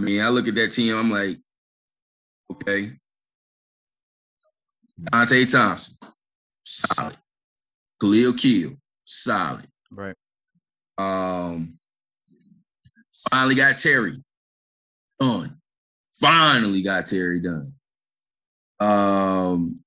[0.00, 1.36] mean, I look at that team, I'm like,
[2.52, 2.92] okay.
[5.12, 5.96] Dante Thompson,
[6.64, 7.16] solid.
[8.00, 8.72] Khalil Kill,
[9.04, 9.66] solid.
[9.90, 10.14] Right.
[10.98, 11.78] Um,
[13.30, 14.22] finally got Terry
[15.18, 15.56] done.
[16.20, 17.72] Finally got Terry done.
[18.78, 19.80] Um,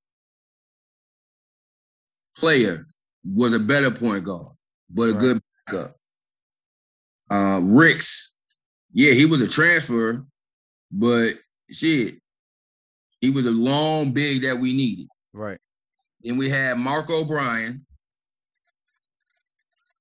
[2.37, 2.87] player
[3.23, 4.55] was a better point guard,
[4.89, 5.19] but a Right.
[5.19, 5.95] good backup.
[7.29, 8.32] Uh, Ricks,
[8.93, 10.23] yeah, he was a transfer,
[10.91, 11.33] but
[11.69, 12.15] shit,
[13.19, 15.07] he was a long big that we needed.
[15.33, 15.59] Right.
[16.21, 17.85] Then we had Mark O'Brien,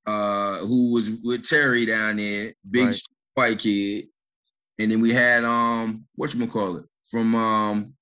[0.06, 3.02] uh, who was with Terry down there, big Right.
[3.34, 4.08] white kid.
[4.78, 7.94] And then we had um, what you call it from um,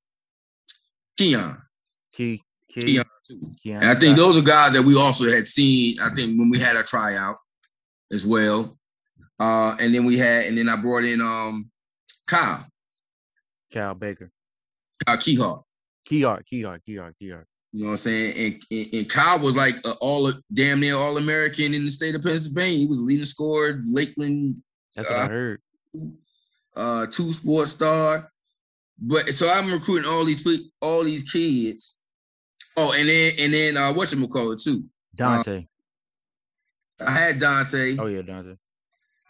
[1.17, 1.61] Keon.
[2.13, 2.43] Key.
[2.69, 2.81] Key.
[2.81, 3.41] Keon too.
[3.63, 6.01] Keon And I think those are guys that we also had seen.
[6.01, 7.37] I think when we had a tryout
[8.13, 8.79] as well.
[9.41, 11.71] Uh, and then we had, and then I brought in um,
[12.27, 12.67] Kyle,
[13.73, 14.31] Cal Baker.
[15.07, 15.63] Kyle Keyhawk.
[16.07, 16.43] Keyart.
[16.47, 16.81] Keyart.
[16.87, 17.15] Keyart.
[17.21, 17.45] Keyart.
[17.73, 18.35] You know what I'm saying?
[18.37, 22.15] And, and, and Kyle was like a all damn near all American in the state
[22.15, 22.79] of Pennsylvania.
[22.79, 24.63] He was leading scorer, Lakeland
[24.95, 25.61] That's what I heard.
[26.77, 28.31] uh two sports star.
[28.99, 30.47] But so I'm recruiting all these
[30.83, 32.03] all these kids.
[32.77, 34.85] Oh, and then and then uh what you call it too.
[35.15, 35.67] Dante.
[36.99, 37.97] I had Dante.
[37.99, 38.57] oh yeah, Dante.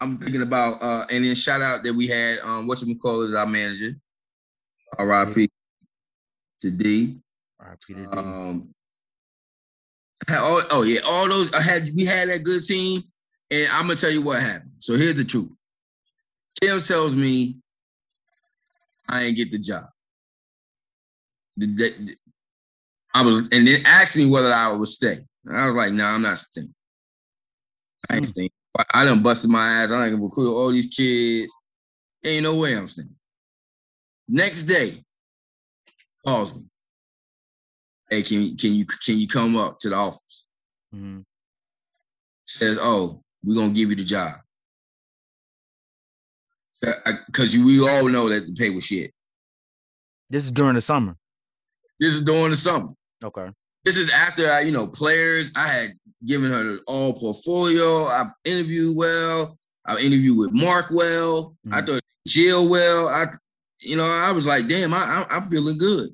[0.01, 3.21] I'm thinking about uh and then shout out that we had um what you call
[3.21, 3.93] is our manager.
[4.99, 5.49] RIP
[6.61, 7.17] to D.
[7.59, 7.93] R.I.P.
[7.93, 8.05] to D.
[8.11, 8.67] Um
[10.29, 13.01] all, oh yeah, all those I had we had that good team,
[13.51, 14.71] and I'm gonna tell you what happened.
[14.79, 15.49] So here's the truth.
[16.59, 17.57] Kim tells me
[19.07, 19.85] I ain't get the job.
[21.57, 22.17] The- the- the-
[23.13, 25.25] I was and then asked me whether I would stay.
[25.45, 26.73] And I was like, no, nah, I'm not staying.
[28.09, 28.31] I ain't Hmm.
[28.31, 28.49] staying.
[28.77, 29.91] I, done busted my ass.
[29.91, 31.53] I done recruit all these kids.
[32.25, 33.15] Ain't no way I'm staying.
[34.27, 35.03] Next day,
[36.25, 36.63] calls me.
[38.09, 40.45] Hey, can you can you can you come up to the office?
[40.93, 41.25] Mhm.
[42.45, 44.35] Says, oh, we're gonna give you the job.
[46.81, 49.13] Because you we all know that the pay was shit.
[50.29, 51.15] This is during the summer.
[51.99, 52.93] This is during the summer.
[53.23, 53.49] Okay.
[53.83, 55.51] This is after I, you know, players.
[55.55, 55.91] I had
[56.25, 58.05] given her the all portfolio.
[58.05, 59.57] I interviewed well.
[59.87, 61.55] I interviewed with Mark well.
[61.71, 61.85] I Mhm.
[61.87, 63.09] thought Jill well.
[63.09, 63.25] I,
[63.79, 66.09] you know, I was like, damn, I, I I'm feeling good.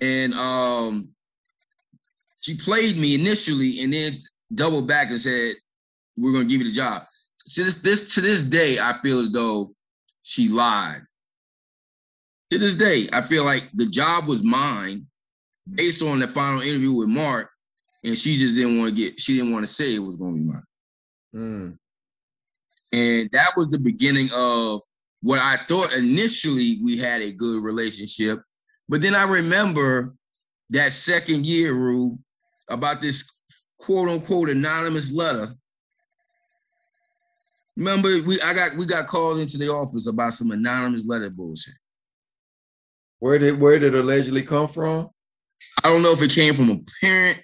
[0.00, 1.08] And um,
[2.40, 4.12] she played me initially, and then
[4.54, 5.54] doubled back and said,
[6.16, 7.06] "We're gonna give you the job."
[7.54, 9.74] To this, this to this day, I feel as though
[10.22, 11.06] she lied.
[12.50, 15.06] To this day, I feel like the job was mine
[15.70, 17.50] based on the final interview with Mark,
[18.04, 19.20] and she just didn't want to get.
[19.20, 20.62] She didn't want to say it was gonna be mine.
[21.34, 21.78] Mm.
[22.92, 24.82] And that was the beginning of
[25.22, 28.42] what I thought initially we had a good relationship.
[28.88, 30.14] But then I remember
[30.70, 32.18] that second year rule
[32.68, 33.30] about this
[33.78, 35.54] quote unquote anonymous letter.
[37.76, 41.74] Remember, we I got we got called into the office about some anonymous letter bullshit.
[43.20, 45.08] Where did where did it allegedly come from?
[45.82, 47.40] I don't know if it came from a parent.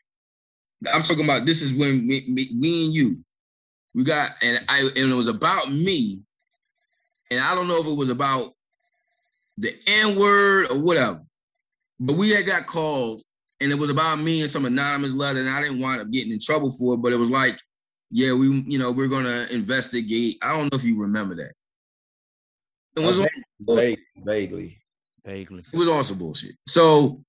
[0.93, 3.25] I'm talking about this is when we, me, me and you,
[3.95, 6.23] we got and I and it was about me,
[7.31, 8.53] and I don't know if it was about
[9.57, 11.21] the N word or whatever,
[11.99, 13.23] but we had got called
[13.61, 16.33] and it was about me and some anonymous letter, and I didn't wind up getting
[16.33, 17.59] in trouble for it, but it was like,
[18.11, 20.37] yeah, we you know we're gonna investigate.
[20.43, 21.53] I don't know if you remember that.
[22.97, 23.27] It was uh,
[23.61, 24.79] Vague, vaguely.
[25.25, 25.63] Vaguely.
[25.73, 26.57] it was also bullshit.
[26.67, 27.23] So,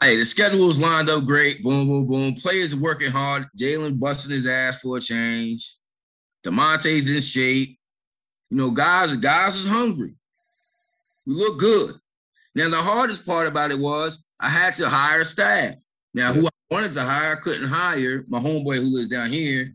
[0.00, 1.62] hey, the schedule is lined up great.
[1.62, 2.34] Boom, boom, boom.
[2.34, 3.46] Players are working hard.
[3.58, 5.78] Jalen busting his ass for a change.
[6.44, 7.78] Demonte's in shape.
[8.50, 10.14] You know, guys, guys is hungry.
[11.26, 11.94] We look good.
[12.54, 15.74] Now, the hardest part about it was I had to hire staff.
[16.12, 18.24] Now, who I wanted to hire, I couldn't hire.
[18.28, 19.74] My homeboy who lives down here,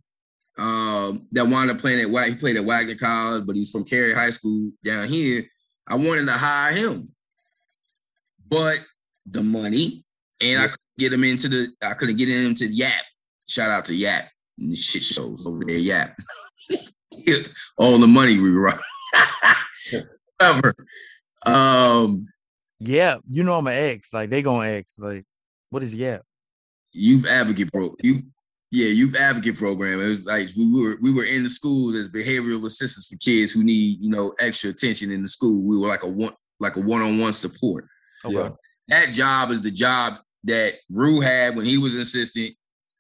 [0.58, 4.14] um, that wound up playing at he played at Wagner College, but he's from Cary
[4.14, 5.44] High School down here.
[5.88, 7.10] I wanted to hire him,
[8.48, 8.80] but
[9.30, 10.04] the money
[10.42, 13.04] and I couldn't get him into the I couldn't get him to Yap.
[13.48, 16.18] Shout out to Yap and the shit shows over there, Yap.
[17.78, 18.74] All the money we were
[20.40, 20.76] Whatever.
[21.46, 22.28] Um,
[22.80, 24.14] Yeah, you know I'm an ex.
[24.14, 25.00] Like they gonna ex.
[25.00, 25.26] Like,
[25.70, 26.20] what is yeah?
[26.98, 28.22] youth advocate pro you
[28.72, 32.10] yeah youth advocate program it was like we were we were in the schools as
[32.10, 35.88] behavioral assistants for kids who need you know extra attention in the school we were
[35.88, 37.88] like a one like a one-on-one support
[38.26, 38.56] Okay.
[38.90, 42.56] That job is the job that Rue had when he was an assistant,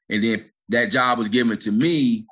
[0.09, 2.25] and then that job was given to me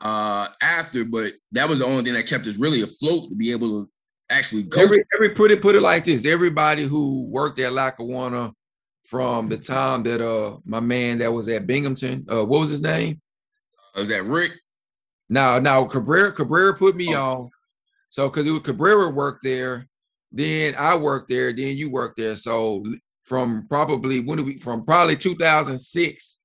[0.00, 3.52] uh after, but that was the only thing that kept us really afloat to be
[3.52, 3.90] able to
[4.30, 4.82] actually coach.
[4.84, 8.52] Every, every put it put it like this: everybody who worked at Lackawanna
[9.04, 12.82] from the time that uh my man that was at Binghamton, uh, what was his
[12.82, 13.20] name?
[13.96, 14.52] Was that Rick?
[15.28, 17.20] Now, now Cabrera Cabrera put me Oh.
[17.42, 17.50] on.
[18.10, 19.88] So because it was Cabrera worked there,
[20.32, 22.36] then I worked there, then you worked there.
[22.36, 22.84] So
[23.24, 26.38] from probably when did we from probably 2006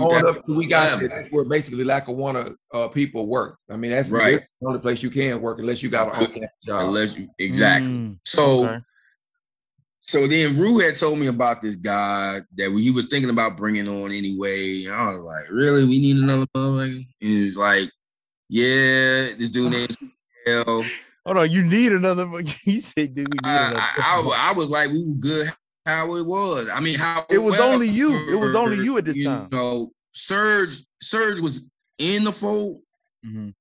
[0.00, 3.58] on up we got there, that's where basically Lackawanna uh people work.
[3.70, 4.34] I mean, that's, Right.
[4.36, 6.88] that's the only place you can work unless you got an on-campus job.
[6.88, 7.92] Unless you, exactly.
[7.92, 8.78] Mm, So okay.
[10.00, 13.88] so then Rue had told me about this guy that he was thinking about bringing
[13.88, 14.84] on anyway.
[14.86, 15.84] And I was like, really?
[15.84, 16.96] We need another motherfucker?
[16.96, 17.88] And he was like,
[18.48, 19.96] yeah, this dude named
[20.46, 20.82] Hell.
[21.28, 22.26] Hold on, you need another.
[22.64, 25.48] You said, "Do we need another?" I, I, I was like, we were good
[25.86, 26.68] how it was.
[26.72, 28.12] I mean, how It was well only you.
[28.30, 29.48] It was only you at this you time.
[29.52, 32.80] know, Serge, Serge was in the fold.
[33.26, 33.54] Mhm.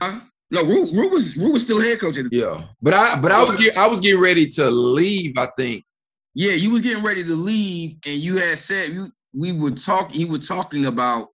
[0.00, 0.20] Huh?
[0.50, 3.30] No, Rue, Rue was Rue was still head coach at the Yeah, but I but
[3.32, 5.38] I was I was getting ready to leave.
[5.38, 5.84] I think.
[6.34, 10.20] Yeah, you was getting ready to leave, and you had said you we were talking.
[10.20, 11.28] You were talking about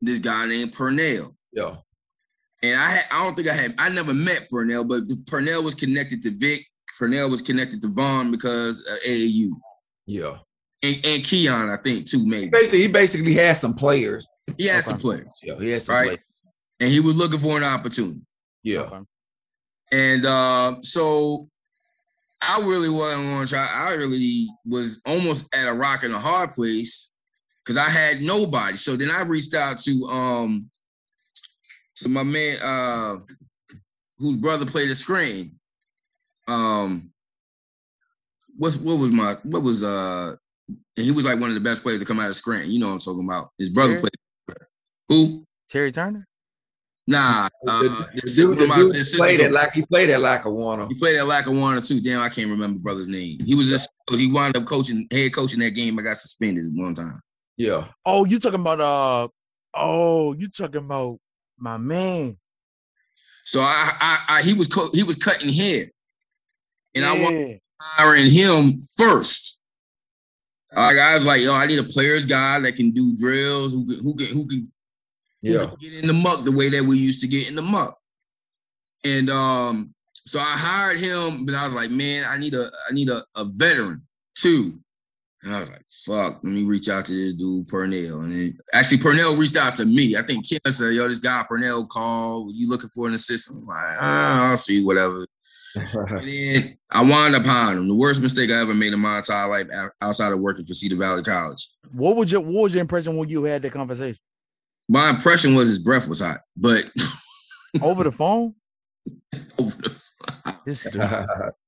[0.00, 1.76] this guy named Purnell, Yeah,
[2.62, 5.74] and I had, I don't think I had I never met Purnell, but Purnell was
[5.74, 6.66] connected to Vic.
[6.98, 9.50] Purnell was connected to Vaughn because of AAU
[10.06, 10.38] yeah.
[10.82, 12.18] and, and Keon, I think too.
[12.24, 14.26] He Maybe basically he basically had some players.
[14.56, 14.86] he had Okay.
[14.88, 16.06] some players, Yeah, he had some Right.
[16.08, 16.26] players.
[16.80, 18.20] and he was looking for an opportunity.
[18.64, 19.00] Yeah, Okay.
[19.92, 21.48] And uh, so
[22.42, 23.68] I really wasn't going to try.
[23.72, 27.16] I really was almost at a rock and a hard place
[27.64, 28.76] because I had nobody.
[28.76, 30.68] So then I reached out to um
[32.02, 33.16] to my man uh
[34.18, 35.58] whose brother played the screen.
[36.46, 37.10] Um
[38.56, 40.34] what's what was my what was uh
[40.68, 42.70] and he was like one of the best players to come out of screen.
[42.70, 43.50] You know what I'm talking about.
[43.58, 44.00] His brother Terry?
[44.00, 44.58] played
[45.08, 45.44] who?
[45.70, 46.26] Terry Turner.
[47.06, 49.82] Nah, uh, the, the, the sister- dude, the my- dude the played at like he
[49.86, 50.88] played at Lackawanna.
[50.88, 52.00] He played at Lackawanna too.
[52.02, 53.38] Damn, I can't remember brother's name.
[53.46, 55.98] He was just he wound up coaching, head coaching that game.
[55.98, 57.18] I got suspended one time.
[57.56, 59.28] Yeah, Oh, you talking about uh?
[59.74, 61.18] Oh, you talking about
[61.58, 62.36] my man?
[63.44, 65.86] So I, I, I he was co- he was cutting hair,
[66.94, 69.62] and I was hiring him first.
[70.74, 73.86] Like I was like, yo, I need a player's guy that can do drills, who
[73.86, 74.72] can, who can, who can
[75.42, 77.54] who yeah, can get in the muck the way that we used to get in
[77.54, 77.98] the muck.
[79.04, 79.94] And um,
[80.26, 83.22] so I hired him, but I was like, man, I need a I need a,
[83.34, 84.02] a veteran
[84.34, 84.80] too.
[85.48, 88.20] And I was like, fuck, let me reach out to this dude, Purnell.
[88.20, 90.14] And then actually Purnell reached out to me.
[90.14, 92.50] I think Ken said, yo, this guy Purnell called.
[92.52, 93.62] You looking for an assistant?
[93.62, 95.26] I'm like, ah, I'll see, whatever.
[95.74, 97.88] And then I wound up hiring him.
[97.88, 99.68] The worst mistake I ever made in my entire life
[100.02, 101.66] outside of working for Cedar Valley College.
[101.92, 104.18] What was your What was your impression when you had that conversation
[104.88, 106.90] My impression was his breath was hot, but
[107.82, 108.54] over the phone?
[109.58, 110.02] over the.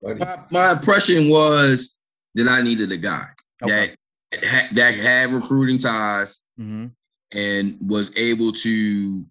[0.03, 0.19] Funny.
[0.19, 2.03] my, my impression was
[2.35, 3.29] that I needed a guy
[3.63, 3.95] Okay.
[4.33, 6.87] that had, that had recruiting ties hmm
[7.33, 9.25] and was able to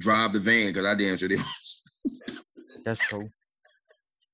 [0.00, 1.40] drive the van because I damn sure did.
[2.86, 3.28] That's true.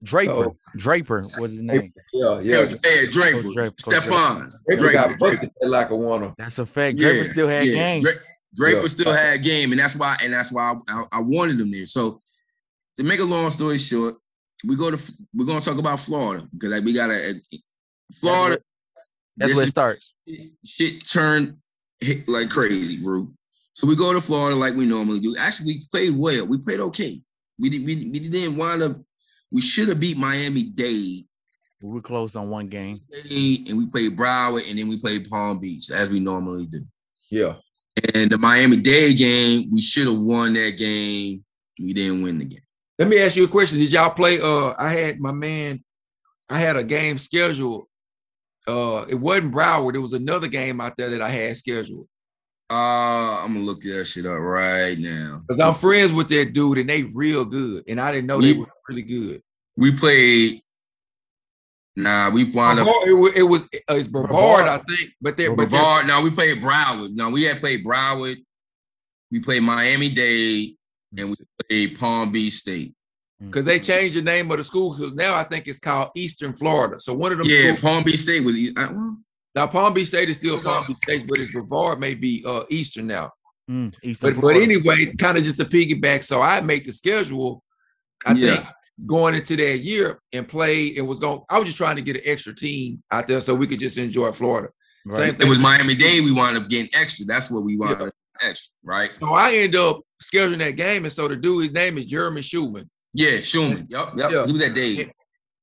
[0.05, 0.33] Draper.
[0.33, 0.57] Oh.
[0.77, 1.93] Draper was his name.
[2.13, 2.75] yeah, Yeah, yeah.
[2.85, 5.19] yeah, Draper, Coach Draper, Coach Stephans, Draper Draper, got Draper.
[5.37, 6.35] busted at Lackawanna.
[6.39, 6.99] That's a fact.
[6.99, 8.01] Draper still had game.
[8.03, 8.13] Dra-
[8.55, 8.87] Draper Yeah.
[8.87, 11.87] still had game, and that's why, and that's why I, I, I wanted him there.
[11.87, 12.19] So,
[12.99, 14.17] to make a long story short,
[14.65, 17.41] we go to we're gonna talk about Florida because like we got a
[18.15, 18.59] Florida.
[19.37, 20.15] That's this where it is- starts.
[20.65, 21.57] shit turned
[22.01, 23.29] hit like crazy, bro.
[23.75, 25.35] So we go to Florida like we normally do.
[25.39, 26.47] Actually, we played well.
[26.47, 27.21] We played okay.
[27.59, 27.85] We did.
[27.87, 28.97] We, we didn't wind up.
[29.51, 31.25] We should have beat Miami Dade,
[31.83, 33.01] We were close on one game.
[33.13, 36.81] And we played Broward, and then we played Palm Beach as we normally do.
[37.31, 37.55] Yeah,
[38.15, 41.45] And the Miami Dade game, we should have won that game.
[41.79, 42.61] We didn't win the game.
[42.99, 43.79] Let me ask you a question.
[43.79, 44.39] Did y'all play?
[44.41, 45.83] Uh, I had my man.
[46.49, 47.87] I had a game scheduled.
[48.67, 49.95] Uh, it wasn't Broward.
[49.95, 52.07] It was another game out there that I had scheduled.
[52.71, 55.41] Uh, I'm gonna look that shit up right now.
[55.51, 58.53] Cause I'm friends with that dude, and they real good, and I didn't know they
[58.53, 59.43] We- were really good.
[59.77, 60.61] We played.
[61.97, 62.87] Nah, we wound up.
[63.07, 64.67] It was, it was uh, it's Brevard, Brevard.
[64.69, 66.07] I think, but they but they're- Brevard.
[66.07, 67.13] No, we played Broward.
[67.15, 68.37] No, we had played Broward.
[69.31, 70.75] We played Miami Dade,
[71.19, 71.35] and we
[71.69, 72.95] played Palm Beach State.
[73.47, 76.55] Because they changed the name of the school because now I think it's called Eastern
[76.55, 76.99] Florida.
[77.01, 78.57] So one of them Yeah, schools, Palm Beach State was.
[78.77, 78.95] I,
[79.55, 82.63] now Palm Beach State is still Palm Beach State, but it's Brevard may be uh
[82.71, 83.31] Eastern now.
[83.71, 86.25] Mm, Eastern But but anyway, kind of just to piggyback.
[86.25, 87.63] So I make the schedule.
[88.27, 88.57] I Yeah.
[88.57, 88.67] think
[89.07, 91.41] going into that year and played and was going.
[91.51, 93.99] I was just trying to get an extra team out there so we could just
[93.99, 94.69] enjoy Florida.
[95.05, 95.17] Right.
[95.17, 96.25] Same it was Miami Dade.
[96.25, 97.27] We wound up getting extra.
[97.27, 98.07] That's what we wound Yeah.
[98.07, 99.13] up extra, right?
[99.13, 102.43] So I end up scheduling that game, and so the dude, his name is Jeremy
[102.43, 102.89] Schumann.
[103.15, 103.87] Yeah, Schumann.
[103.89, 104.31] Yep, yep.
[104.31, 104.47] Yeah.
[104.47, 105.13] He was at Dade.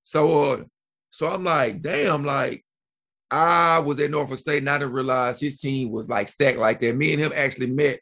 [0.04, 0.64] So, uh,
[1.12, 2.64] so I'm like, damn, like
[3.32, 6.80] I was at Norfolk State and I didn't realize his team was like stacked like
[6.80, 6.96] that.
[6.96, 8.00] Me and him actually met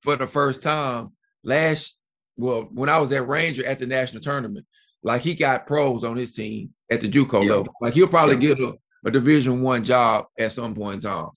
[0.00, 1.10] for the first time
[1.44, 2.00] last,
[2.36, 4.66] well, when I was at Ranger at the national tournament.
[5.02, 7.50] Like he got pros on his team at the JUCO Yeah.
[7.52, 7.74] level.
[7.80, 8.54] Like he'll probably Yeah.
[8.54, 8.74] get a,
[9.06, 11.28] a Division One job at some point in time.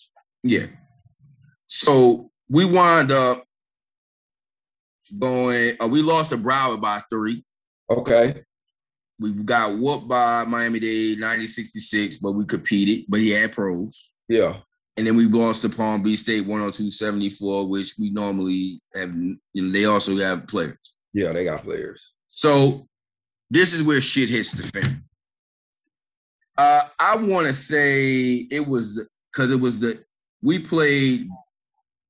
[0.44, 0.66] Yeah.
[1.68, 3.46] So we wind up
[5.12, 5.76] going.
[5.80, 7.44] Uh, we lost to Broward by three.
[7.90, 8.44] Okay.
[9.20, 13.06] We got whooped by Miami Dade 1966, but we competed.
[13.08, 14.16] But he had pros.
[14.28, 14.58] Yeah.
[14.98, 19.14] And then we lost to Palm Beach State 102-74, which we normally have.
[19.14, 20.94] You know, they also have players.
[21.14, 22.14] Yeah, they got players.
[22.28, 22.86] So
[23.50, 25.04] this is where shit hits the fan.
[26.58, 30.04] Uh, I want to say it was because it was the
[30.42, 31.28] we played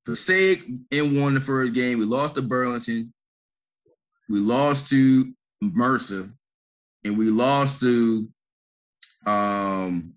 [0.04, 1.98] Passaic and won the first game.
[1.98, 3.12] We lost to Burlington.
[4.28, 6.28] We lost to Mercer,
[7.04, 8.28] and we lost to
[9.26, 10.14] um,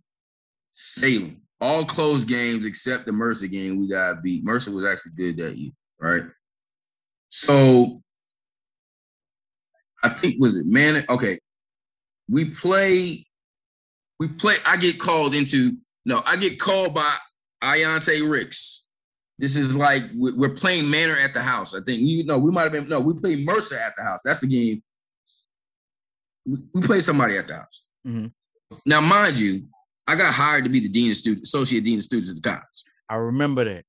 [0.72, 1.42] Salem.
[1.62, 3.80] All close games except the Mercer game.
[3.80, 4.44] We got beat.
[4.44, 6.24] Mercer was actually good that year, right?
[7.30, 8.02] So
[10.04, 11.06] I think was it man?
[11.10, 11.40] Okay,
[12.30, 13.26] we play.
[14.20, 14.56] We play.
[14.66, 15.72] I get called into
[16.06, 16.22] no.
[16.26, 17.16] I get called by
[17.64, 18.85] Ayante Ricks.
[19.38, 21.76] This is like we- we're playing Manor at the house.
[21.76, 23.00] I think you know we might have been no.
[23.00, 24.22] We played Mercer at the house.
[24.24, 24.82] That's the game.
[26.46, 27.86] We, we played somebody at the house.
[28.08, 28.32] Mhm.
[28.86, 29.68] Now, mind you,
[30.08, 32.42] I got hired to be the dean of students, associate dean of students at the
[32.50, 32.84] college.
[33.10, 33.84] I remember that.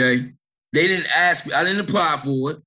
[0.00, 0.32] Okay.
[0.72, 2.58] They didn't ask me, I didn't apply for it.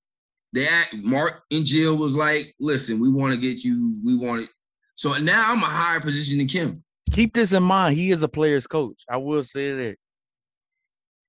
[0.52, 4.42] They asked, Mark and Jill was like, listen, we want to get you, we want
[4.42, 4.48] it.
[4.96, 6.82] So now I'm a higher position than Kim.
[7.12, 7.96] Keep this in mind.
[7.96, 9.04] He is a player's coach.
[9.08, 9.96] I will say that.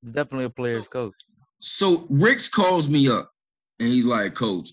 [0.03, 1.13] Definitely a player's coach.
[1.60, 3.31] So Ricks calls me up
[3.79, 4.70] and he's like, Coach,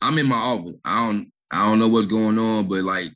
[0.00, 0.76] I'm in my office.
[0.84, 3.10] I don't I don't know what's going on, but like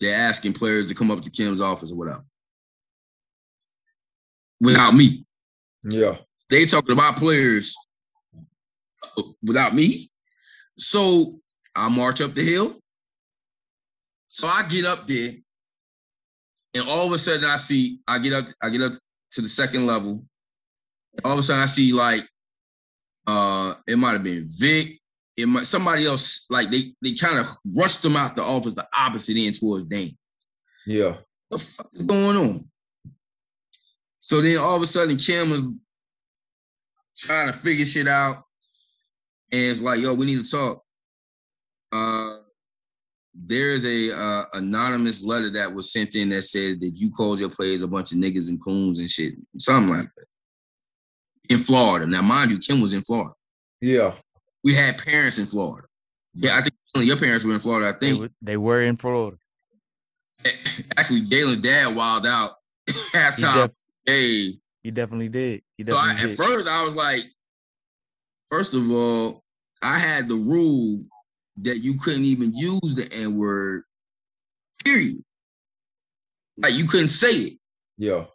[0.00, 2.24] they're asking players to come up to Kim's office or whatever.
[4.60, 5.24] Without me.
[5.84, 6.16] Yeah.
[6.50, 7.76] they talking about players
[9.16, 10.08] uh, without me.
[10.76, 11.40] So
[11.74, 12.78] I march up the hill.
[14.28, 15.30] So I get up there,
[16.74, 18.92] and all of a sudden I see I get up I get up
[19.32, 20.24] to the second level.
[21.24, 22.22] All of a sudden I see like
[23.26, 25.00] uh it might have been Vic,
[25.36, 27.46] it might somebody else like they they kind of
[27.76, 30.16] rushed them out the office the opposite end towards Dane
[30.86, 31.16] Yeah.
[31.48, 32.70] what the fuck is going on?
[34.18, 35.72] So then all of a sudden Kim was
[37.16, 38.36] trying to figure shit out.
[39.52, 40.82] And it's like, yo, we need to talk.
[41.92, 42.38] Uh
[43.38, 47.50] there's a uh, anonymous letter that was sent in that said that you called your
[47.50, 50.24] players a bunch of niggas and coons and shit, something like that.
[51.48, 52.06] In Florida.
[52.06, 53.34] Now, mind you, Kim was in Florida.
[53.80, 54.14] Yeah.
[54.64, 55.86] We had parents in Florida.
[56.34, 56.74] Yeah, I think
[57.06, 57.88] your parents were in Florida.
[57.88, 59.36] I They, think were- they were in Florida.
[60.96, 62.52] actually Galen's dad wild out
[62.86, 63.54] He, halftime.
[63.68, 65.62] def- Hey, he definitely did.
[65.76, 67.22] He So I, definitely at first, I was like,
[68.48, 69.42] first of all,
[69.82, 71.04] I had the rule
[71.62, 73.82] that you couldn't even use the N word,
[74.84, 75.22] period.
[76.58, 77.58] Like you couldn't say it.
[77.98, 78.26] Yeah.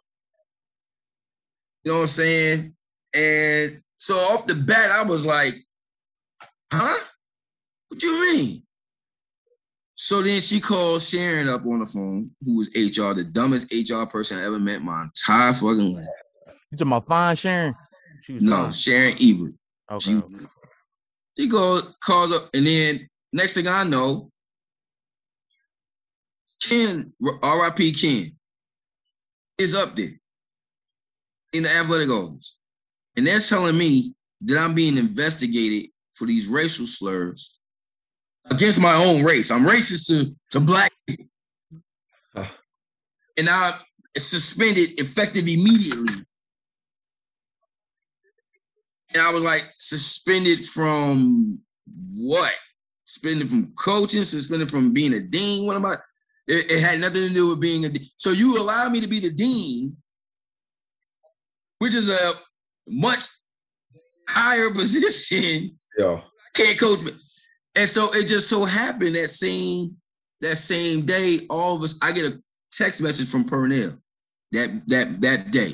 [1.84, 2.74] You know what I'm saying?
[3.14, 5.54] And so off the bat, I was like,
[6.72, 6.98] huh?
[7.88, 8.62] What you mean?
[9.94, 14.04] So then she called Sharon up on the phone, who was HR, the dumbest HR
[14.04, 16.06] person I ever met my entire fucking life.
[16.70, 17.74] You talking about fine Sharon?
[18.22, 18.72] She was No, fine.
[18.72, 19.54] Sharon Ebert.
[19.92, 20.04] Okay.
[20.04, 20.44] She, okay.
[21.38, 24.30] she goes, calls up, and then next thing I know,
[26.66, 28.26] Ken, RIP Ken,
[29.58, 30.08] is up there
[31.52, 32.58] in the athletic office.
[33.16, 37.60] And they're telling me that I'm being investigated for these racial slurs
[38.50, 39.50] against my own race.
[39.50, 41.26] I'm racist to, to black people.
[42.34, 42.46] Huh.
[43.36, 43.74] And I'm
[44.16, 46.24] suspended effective immediately.
[49.14, 51.58] And I was like, suspended from
[52.14, 52.54] what?
[53.04, 55.66] Suspended from coaching, suspended from being a dean.
[55.66, 55.96] What am I?
[56.46, 58.06] It, it had nothing to do with being a dean.
[58.16, 59.96] So you allow me to be the dean,
[61.78, 62.32] which is a
[62.86, 63.24] much
[64.28, 65.76] higher position.
[65.98, 66.20] Yeah.
[66.54, 67.12] Can't coach me.
[67.74, 69.96] And so it just so happened that same
[70.42, 73.92] that same day, all of us, I get a text message from Purnell
[74.50, 75.72] that that that day.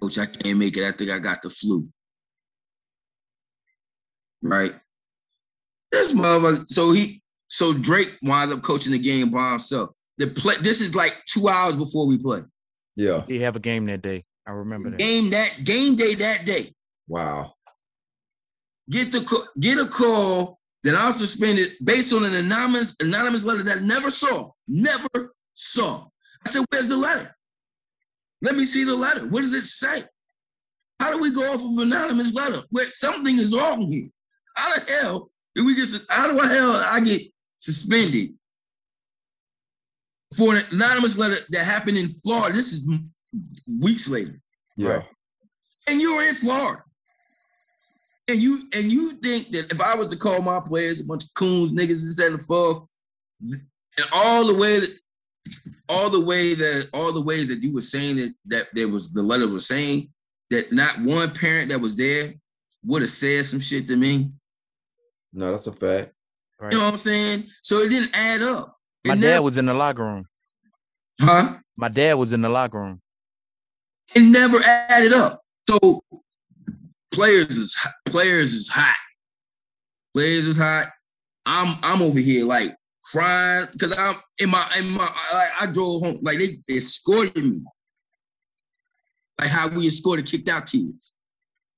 [0.00, 0.84] Coach, I can't make it.
[0.84, 1.88] I think I got the flu.
[4.42, 4.74] Right.
[5.90, 6.66] This motherfucker.
[6.70, 9.90] So he so Drake winds up coaching the game by himself.
[10.18, 12.40] The play this is like two hours before we play.
[12.96, 13.24] Yeah.
[13.26, 14.24] He have a game that day.
[14.46, 14.98] I remember that.
[14.98, 16.66] Game that game day that day.
[17.08, 17.54] Wow.
[18.90, 23.62] get the get a call that I was suspended based on an anonymous anonymous letter
[23.64, 26.06] that I never saw, never saw.
[26.46, 27.34] I said, "Where's the letter?
[28.42, 29.26] Let me see the letter.
[29.26, 30.02] What does it say?
[31.00, 32.62] How do we go off of anonymous letter?
[32.70, 34.08] Where something is wrong here?
[34.56, 37.22] How the hell did we just How do the hell I get
[37.58, 38.34] suspended
[40.36, 42.54] for an anonymous letter that happened in Florida?
[42.54, 42.86] This is
[43.66, 44.40] weeks later,
[44.76, 45.02] Yeah.
[45.88, 46.82] and you were in Florida.
[48.26, 51.24] And you and you think that if I was to call my players a bunch
[51.24, 52.88] of coons, niggas, this and the fourth,
[53.42, 54.98] and all the way that
[55.90, 59.12] all the way that all the ways that you were saying that that there was
[59.12, 60.08] the letter was saying
[60.48, 62.32] that not one parent that was there
[62.82, 64.30] would have said some shit to me.
[65.34, 66.12] No, that's a fact.
[66.58, 66.72] Right.
[66.72, 67.44] You know what I'm saying?
[67.62, 68.74] So it didn't add up.
[69.04, 70.26] It My dad never- was in the locker room.
[71.20, 71.58] huh?
[71.76, 73.02] My dad was in the locker room.
[74.14, 75.40] It never added up.
[75.68, 76.02] So
[77.12, 78.96] players is players is hot.
[80.12, 80.88] Players is hot.
[81.46, 86.02] I'm I'm over here like crying because I'm in my in my I, I drove
[86.02, 87.62] home like they they escorted me.
[89.40, 91.12] Like how we escorted kicked out kids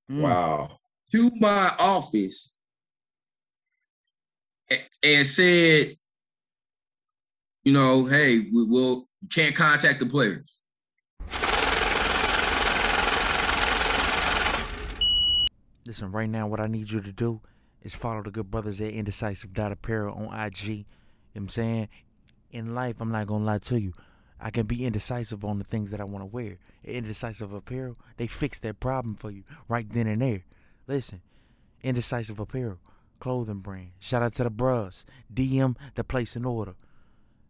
[0.09, 0.21] Mm.
[0.21, 0.79] Wow.
[1.11, 2.57] to my office
[5.03, 5.97] and said,
[7.65, 10.63] you know, hey, we will can't contact the players.
[15.87, 17.39] Listen, right now, what I need you to do
[17.81, 20.67] is follow the good brothers at Indecisive Apparel on IG.
[20.67, 20.83] You know
[21.31, 21.87] what I'm saying?
[22.51, 23.93] In life, I'm not going to lie to you.
[24.37, 26.57] I can be indecisive on the things that I want to wear.
[26.83, 30.43] Indecisive Apparel, they fix that problem for you right then and there.
[30.87, 31.21] Listen,
[31.81, 32.79] Indecisive Apparel,
[33.21, 33.91] clothing brand.
[33.97, 35.05] Shout out to the bros.
[35.33, 36.71] DM the place in order.
[36.71, 36.75] You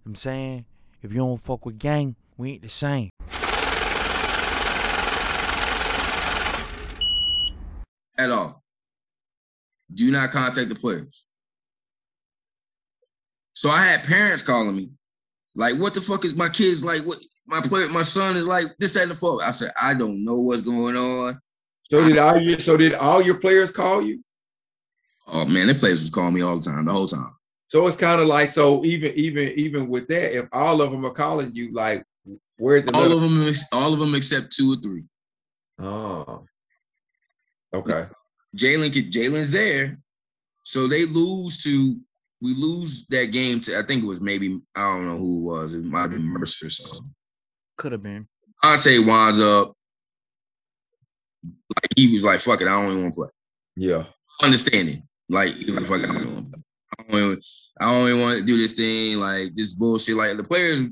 [0.06, 0.66] know I'm saying?
[1.02, 3.10] If you don't fuck with gang, we ain't the same.
[8.18, 8.64] At all.
[9.94, 11.26] Do not contact the players.
[13.54, 14.90] So I had parents calling me,
[15.56, 17.04] like, "What the fuck is my kids like?
[17.04, 19.94] What my player, my son is like this, that, and the fourth." I said, "I
[19.94, 21.40] don't know what's going on."
[21.90, 24.24] So did all your so did all your players call you?
[25.28, 27.32] Oh man, the players was calling me all the time, the whole time.
[27.70, 31.06] So it's kind of like so even even even with that, if all of them
[31.06, 32.04] are calling you, like
[32.58, 35.04] where's the All of them, all of them except two or three.
[35.80, 36.46] Oh,
[37.74, 38.08] okay.
[38.56, 40.00] Jalen, could- Jalen's there,
[40.64, 42.00] so they lose to.
[42.40, 43.80] We lose that game to.
[43.80, 45.74] I think it was maybe I don't know who it was.
[45.74, 47.14] It might have been Mercer or something.
[47.78, 48.28] Could have been.
[48.64, 49.74] Ante winds up.
[51.44, 53.30] Like he was like, "Fuck it, I don't even want to play."
[53.76, 54.04] Yeah,
[54.44, 56.62] Understanding, like he was like, "Fuck it, I don't want to play.
[57.00, 57.40] I don't even,
[57.82, 59.18] I don't even want to do this thing.
[59.18, 60.88] Like this bullshit." Like the players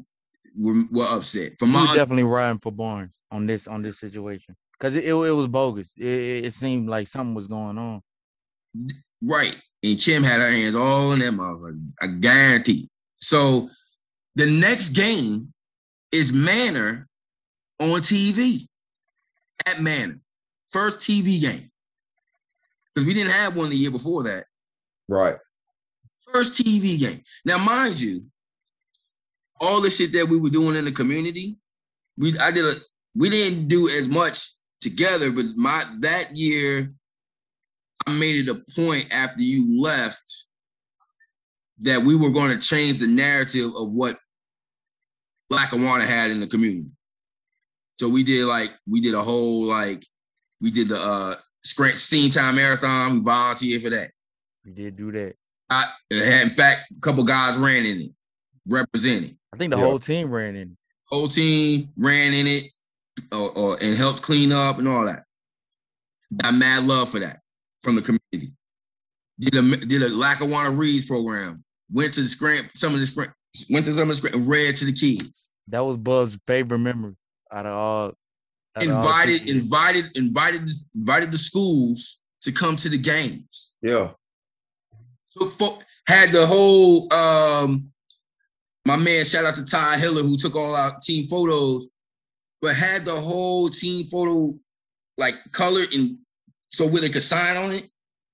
[0.58, 1.54] were, were upset.
[1.60, 5.14] From You my definitely riding for Barnes on this on this situation because it, it,
[5.14, 5.94] it was bogus.
[5.98, 8.02] It, it, it seemed like something was going on.
[9.24, 11.82] right, and Kim had her hands all in that motherfucker.
[12.02, 12.90] I guarantee.
[13.20, 13.70] So
[14.36, 15.54] the next game
[16.12, 17.08] is Manor
[17.80, 18.68] on TV
[19.66, 20.20] at Manor.
[20.66, 21.72] First TV game.
[22.94, 24.46] Because we didn't have one the year before that.
[25.08, 25.38] right.
[26.34, 27.22] First TV game.
[27.46, 28.26] Now, mind you,
[29.62, 31.58] all the shit that we were doing in the community,
[32.18, 32.74] we I did a
[33.16, 34.50] we didn't do as much
[34.90, 36.94] together, but my that year
[38.08, 40.46] I made it a point after you left
[41.80, 44.18] that we were going to change the narrative of what
[45.50, 46.90] Lackawanna had in the community.
[48.00, 50.04] So we did like we did a whole like
[50.62, 53.14] we did the uh Scranton Steamtown Marathon.
[53.16, 54.12] We volunteered for that.
[54.64, 55.36] We did do that.
[55.70, 58.12] I had, in fact, a couple guys ran in it,
[58.68, 59.38] representing.
[59.54, 59.86] I think the Yeah.
[59.86, 60.78] whole team ran in.
[61.06, 62.66] Whole team ran in it,
[63.32, 65.24] or, or and helped clean up and all that.
[66.42, 67.40] Got mad love for that
[67.82, 68.54] from the community.
[69.40, 71.64] Did a did a Lackawanna Reads program.
[71.92, 73.30] Went to the screen, some of the screen,
[73.70, 75.52] went to some of the screen, and read to the kids.
[75.68, 77.16] That was Buz's favorite memory
[77.52, 78.06] out of all.
[78.76, 83.74] out of all Invited, invited, invited, invited the schools to come to the games.
[83.82, 84.12] Yeah,
[85.28, 87.92] So fo- had the whole um
[88.86, 91.88] my man, shout out to Ty Hiller who took all our team photos,
[92.62, 94.54] but had the whole team photo
[95.18, 96.18] like colored and
[96.72, 97.90] so they could sign on it,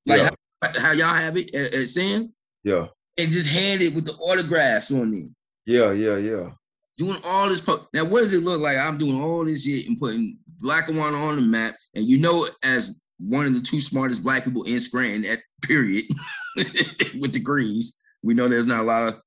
[0.06, 0.30] like yeah,
[0.62, 2.88] how, how y'all have it at, at Sam, yeah,
[3.20, 5.30] and just hand it with the autographs on it.
[5.66, 6.50] yeah, yeah, yeah.
[6.98, 8.78] Doing all this po- now, what does it look like?
[8.78, 12.18] I'm doing all this shit and putting Black and White on the map, and you
[12.20, 16.06] know, as one of the two smartest black people in Scranton at period
[16.56, 19.22] with degrees, we know there's not a lot of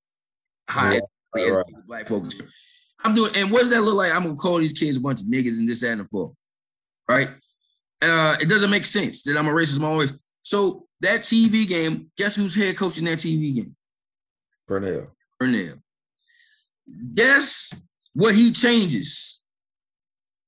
[0.69, 1.01] high
[1.37, 1.65] Right, right.
[1.87, 2.35] black folks.
[3.05, 4.13] I'm doing, and what does that look like?
[4.13, 6.33] I'm gonna call these kids a bunch of niggas and this, that, and the four,
[7.09, 7.29] right?
[8.03, 10.39] Uh, it doesn't make sense that I'm a racist my always.
[10.43, 13.77] So that TV game, guess who's head coaching that TV game?
[14.67, 15.09] Purnell.
[15.39, 15.77] Purnell.
[17.15, 19.45] Guess what he changes?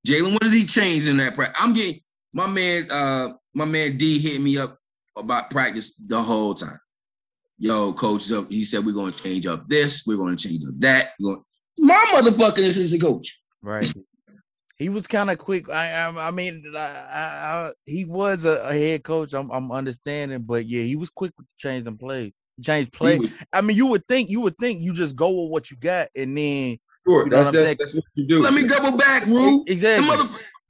[0.07, 1.61] Jalen, what does he change in that practice?
[1.63, 2.01] I'm getting
[2.33, 4.79] my man, uh, my man D hit me up
[5.17, 6.79] about practice the whole time.
[7.59, 11.11] Yo, coach, he said we're gonna change up this, we're gonna change up that.
[11.21, 11.43] Going,
[11.79, 13.41] my motherfucking assistant coach.
[13.63, 13.93] Right.
[14.79, 15.71] He was kind of quick.
[15.71, 19.33] I, I, I mean, I, I, he was a, a, head coach.
[19.33, 23.19] I'm, I'm understanding, but yeah, he was quick to change them plays, change play.
[23.53, 26.09] I mean, you would think, you would think, you just go with what you got,
[26.15, 28.43] and then sure, you know that's, what that's, that's, what you do.
[28.43, 29.65] Let me double back, Rue.
[29.67, 30.07] Exactly.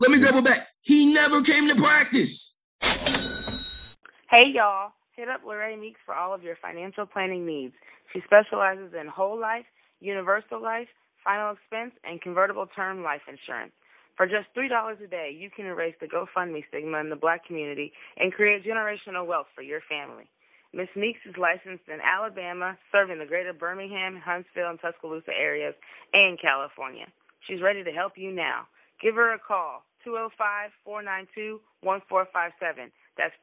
[0.01, 0.69] let me double back.
[0.83, 2.57] He never came to practice.
[2.81, 4.93] Hey, y'all.
[5.17, 7.73] Hit up Lorraine Meeks for all of your financial planning needs.
[8.13, 9.65] She specializes in whole life,
[10.01, 10.89] universal life,
[11.25, 13.73] final expense, and convertible term life insurance.
[14.17, 17.93] For just $3 a day, you can erase the GoFundMe stigma in the black community
[18.17, 20.25] and create generational wealth for your family.
[20.73, 25.75] Miss Meeks is licensed in Alabama, serving the greater Birmingham, Huntsville, and Tuscaloosa areas,
[26.13, 27.07] and California.
[27.47, 28.67] She's ready to help you now.
[29.03, 32.91] Give her a call, 205-492-1457.
[33.17, 33.35] That's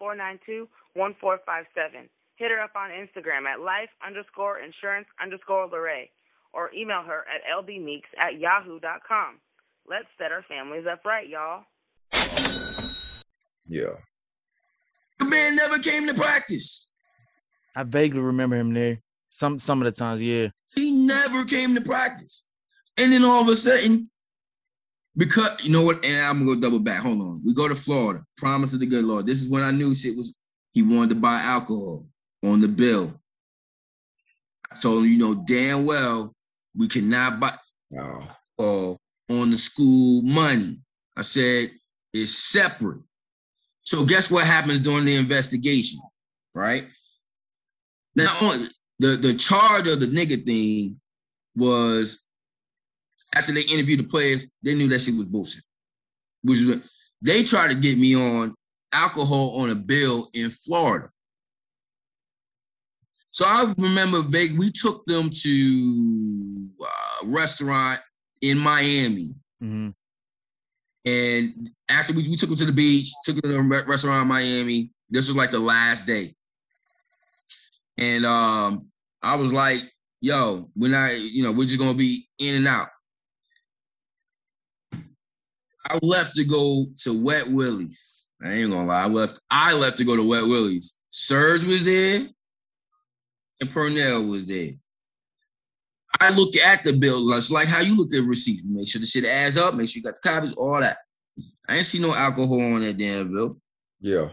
[0.00, 2.08] 205-492-1457.
[2.38, 6.08] Hit her up on Instagram at life underscore insurance underscore Lorray
[6.52, 9.40] or email her at lbmeeks at yahoo.com.
[9.88, 11.64] Let's set our families up right, y'all.
[13.66, 13.96] Yeah.
[15.18, 16.92] The man never came to practice.
[17.74, 19.00] I vaguely remember him there.
[19.30, 20.48] Some some of the times, yeah.
[20.74, 22.46] He never came to practice.
[22.96, 24.10] And then all of a sudden,
[25.16, 27.02] because you know what, and I'm gonna double back.
[27.02, 27.42] Hold on.
[27.44, 28.24] We go to Florida.
[28.36, 29.26] Promise of the good Lord.
[29.26, 30.32] This is when I knew shit was
[30.70, 32.06] he wanted to buy alcohol
[32.44, 33.20] on the bill.
[34.70, 36.34] I told him, you know, damn well
[36.76, 37.54] we cannot buy.
[38.58, 38.98] Oh
[39.30, 40.78] on the school money.
[41.16, 41.70] I said
[42.12, 43.02] it's separate.
[43.82, 46.00] So guess what happens during the investigation,
[46.54, 46.86] right?
[48.14, 48.32] Now
[48.98, 51.00] the the charge of the nigga thing
[51.56, 52.24] was
[53.34, 55.62] after they interviewed the players, they knew that shit was bullshit.
[56.42, 58.54] Which is they tried to get me on
[58.92, 61.10] alcohol on a bill in Florida.
[63.30, 64.58] So I remember vague.
[64.58, 66.68] We took them to
[67.22, 68.00] a restaurant
[68.40, 69.34] in Miami.
[69.62, 69.90] Mm-hmm.
[71.04, 74.28] And after we, we took them to the beach, took them to the restaurant in
[74.28, 74.90] Miami.
[75.10, 76.34] This was like the last day.
[77.96, 78.86] And um,
[79.22, 79.82] I was like,
[80.20, 82.88] yo, we're not, you know, we're just gonna be in and out.
[85.90, 88.30] I left to go to Wet Willie's.
[88.44, 89.04] I ain't gonna lie.
[89.04, 91.00] I left, I left to go to Wet Willie's.
[91.10, 92.26] Serge was there
[93.60, 94.70] and Purnell was there.
[96.20, 98.64] I look at the bill, it's like how you look at receipts.
[98.64, 100.98] Make sure the shit adds up, make sure you got the copies, all that.
[101.68, 103.58] I ain't see no alcohol on that damn bill.
[104.00, 104.30] Yeah.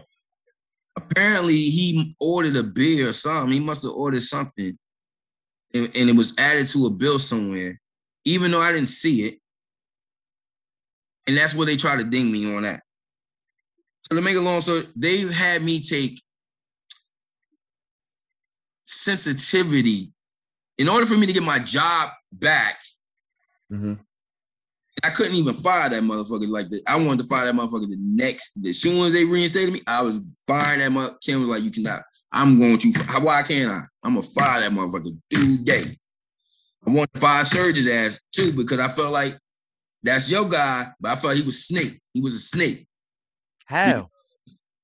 [0.96, 3.52] Apparently he ordered a beer or something.
[3.52, 4.76] He must have ordered something.
[5.74, 7.78] And, and it was added to a bill somewhere,
[8.24, 9.38] even though I didn't see it.
[11.26, 12.82] And that's where they try to ding me on that.
[14.02, 16.22] So to make a long story, they've had me take
[18.86, 20.12] sensitivity
[20.78, 22.78] in order for me to get my job back,
[23.72, 23.94] mm-hmm.
[25.04, 26.82] I couldn't even fire that motherfucker like that.
[26.86, 28.58] I wanted to fire that motherfucker the next.
[28.64, 31.20] As soon as they reinstated me, I was firing that motherfucker.
[31.22, 32.02] Kim was like, "You cannot.
[32.32, 32.92] I'm going to.
[33.20, 33.82] Why can't I?
[34.02, 35.98] I'm gonna fire that motherfucker today."
[36.86, 39.36] I wanted to fire Serge's ass too because I felt like
[40.02, 42.00] that's your guy, but I felt he was snake.
[42.14, 42.86] He was a snake.
[43.66, 44.08] How?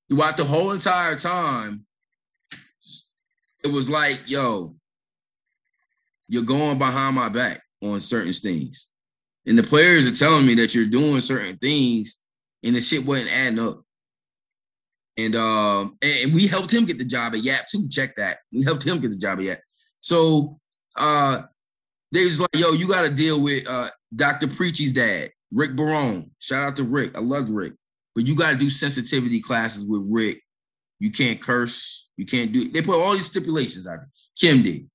[0.09, 1.85] Throughout the whole entire time,
[3.63, 4.75] it was like, yo,
[6.27, 8.93] you're going behind my back on certain things.
[9.45, 12.23] And the players are telling me that you're doing certain things
[12.63, 13.81] and the shit wasn't adding up.
[15.17, 17.85] And um and we helped him get the job at Yap too.
[17.89, 18.39] Check that.
[18.51, 19.59] We helped him get the job at Yap.
[19.99, 20.57] So
[20.97, 21.41] uh
[22.11, 24.47] they was like, yo, you gotta deal with uh Dr.
[24.47, 26.31] Preachy's dad, Rick Barone.
[26.39, 27.15] Shout out to Rick.
[27.15, 27.73] I love Rick.
[28.15, 30.41] But you gotta do sensitivity classes with Rick.
[30.99, 32.02] You can't curse.
[32.17, 32.61] You can't do.
[32.61, 32.73] It.
[32.73, 33.99] They put all these stipulations out.
[34.39, 34.87] Kim did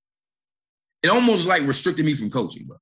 [1.02, 2.76] it almost like restricted me from coaching, bro.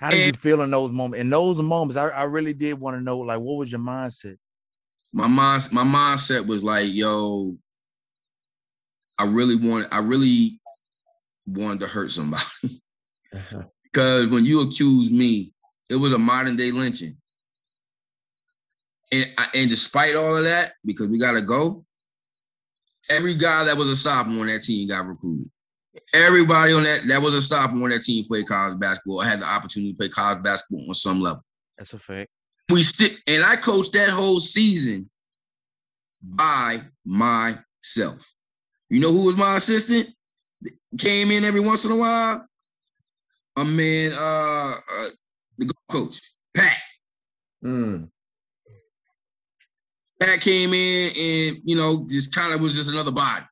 [0.00, 1.20] How did and, you feel in those moments?
[1.20, 4.36] In those moments, I, I really did want to know, like, what was your mindset?
[5.12, 7.56] My mind, my mindset was like, yo,
[9.16, 10.60] I really wanted, I really
[11.46, 12.44] wanted to hurt somebody.
[13.34, 13.64] Uh-huh.
[13.82, 15.50] because when you accuse me,
[15.88, 17.16] it was a modern day lynching.
[19.10, 21.84] And, and despite all of that, because we gotta go,
[23.08, 25.50] every guy that was a sophomore on that team got recruited.
[26.12, 29.20] Everybody on that that was a sophomore on that team played college basketball.
[29.20, 31.44] I had the opportunity to play college basketball on some level.
[31.78, 32.30] That's a fact.
[32.70, 35.10] We still and I coached that whole season
[36.22, 38.32] by myself.
[38.90, 40.08] You know who was my assistant?
[40.98, 42.46] Came in every once in a while.
[43.56, 45.08] I mean, uh, uh
[45.58, 46.20] the coach,
[46.54, 46.76] Pat.
[47.64, 48.08] Mm.
[50.24, 53.44] Pat came in and you know just kind of was just another body.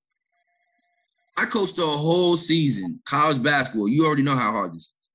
[1.36, 3.88] I coached a whole season college basketball.
[3.88, 5.10] You already know how hard this is.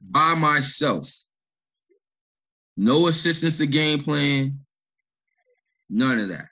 [0.00, 1.08] By myself.
[2.76, 4.58] No assistance to game plan.
[5.88, 6.46] None of that.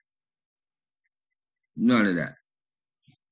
[1.77, 2.35] None of that.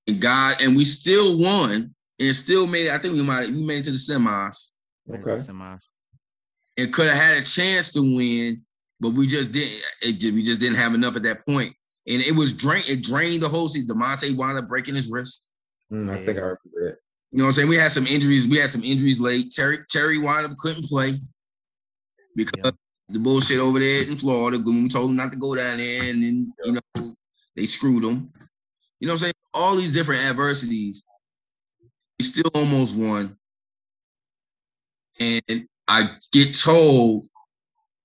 [0.08, 2.92] And God, and we still won and still made it.
[2.92, 4.72] I think we might we made it to the semis.
[5.08, 5.44] Okay.
[6.78, 8.62] And could have had a chance to win,
[9.00, 9.82] but we just didn't.
[10.02, 11.42] It, we just didn't have enough at that.
[11.46, 11.74] And
[12.06, 12.82] it was drain.
[12.86, 13.96] It drained the whole season.
[13.96, 15.50] Demonte wound up breaking his wrist.
[15.92, 16.96] Mm, I think I remember that.
[17.32, 17.68] You know what I'm saying?
[17.68, 18.46] We had some injuries.
[18.46, 19.50] We had some injuries late.
[19.52, 21.12] Terry Terry wound up couldn't play
[22.36, 22.70] because yeah.
[23.08, 24.58] the bullshit over there in Florida.
[24.58, 27.14] When we told him not to go down there, and then you know
[27.56, 28.32] they screwed him.
[29.00, 29.34] You know what I'm saying?
[29.54, 31.04] All these different adversities.
[32.18, 33.36] We still almost won.
[35.18, 37.24] And I get told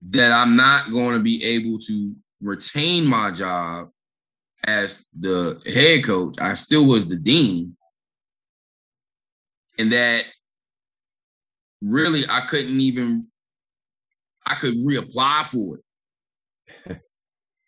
[0.10, 3.90] that I'm not going to be able to retain my job
[4.66, 6.36] as the head coach.
[6.40, 7.76] I still was the dean.
[9.78, 10.26] And that
[11.82, 13.28] really I couldn't even
[14.46, 15.80] I could reapply for
[16.88, 17.02] it.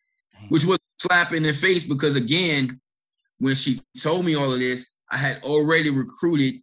[0.49, 2.79] Which was slap in the face because again,
[3.39, 6.55] when she told me all of this, I had already recruited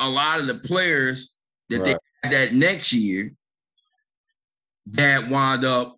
[0.00, 1.38] a lot of the players
[1.70, 1.84] that right.
[1.84, 3.32] they had that next year
[4.86, 5.96] that wound up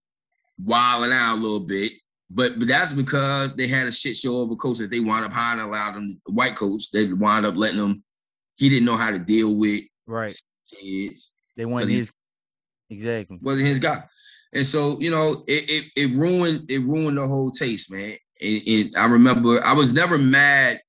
[0.63, 1.93] wilding out a little bit.
[2.31, 5.25] But but that's because they had a shit show of a coach that they wound
[5.25, 6.91] up hiring a lot of them, white coach.
[6.91, 8.03] They wound up letting them.
[8.57, 10.35] He didn't know how to deal with right
[10.71, 11.33] kids.
[11.57, 12.13] They want his
[12.91, 14.03] exactly wasn't his guy,
[14.53, 18.15] and so you know it, it it ruined it ruined the whole taste, man.
[18.43, 20.81] And, and I remember I was never mad.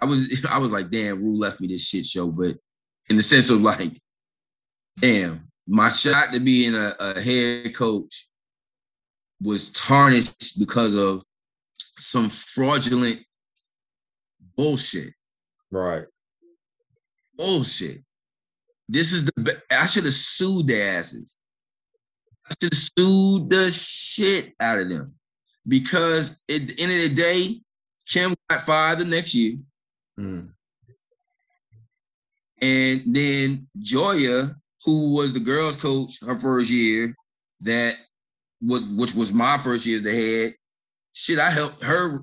[0.00, 2.56] I was I was like, damn, Rue left me this shit show, but
[3.08, 4.00] in the sense of like,
[4.98, 8.26] damn, my shot to being a, a head coach
[9.40, 11.24] was tarnished because of
[11.78, 13.20] some fraudulent
[14.56, 15.14] bullshit.
[15.70, 16.04] Right.
[17.36, 18.02] Bullshit.
[18.88, 21.38] This is the I should have sued the asses.
[22.44, 25.14] I should have sued the shit out of them
[25.66, 27.60] because at the end of the day,
[28.06, 29.56] Kim got fired the next year.
[30.18, 30.50] Mm.
[32.60, 37.14] And then Joya who was the girls' coach her first year,
[37.60, 37.96] that
[38.60, 40.54] which was my first year as the head.
[41.14, 42.20] Shit, I helped her.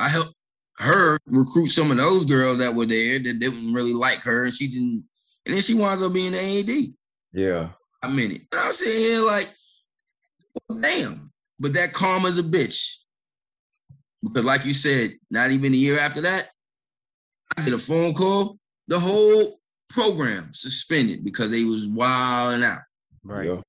[0.00, 0.34] I helped
[0.78, 4.54] her recruit some of those girls that were there that didn't really like her, and
[4.54, 5.04] she didn't.
[5.46, 6.94] And then she winds up being the AD.
[7.32, 7.70] Yeah,
[8.02, 8.42] I mean it.
[8.52, 9.48] I'm sitting here like,
[10.68, 11.32] well, damn.
[11.58, 12.96] But that karma's a bitch.
[14.22, 16.50] Because, like you said, not even a year after that,
[17.56, 18.58] I get a phone call.
[18.88, 19.57] The whole
[19.88, 22.80] program suspended because they was wilding out.
[23.24, 23.46] Right.
[23.46, 23.60] Yeah.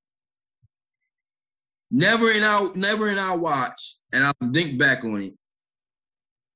[1.92, 5.34] Never in our never in our watch, and I'll think back on it.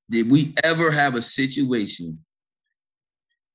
[0.10, 2.23] Did we ever have a situation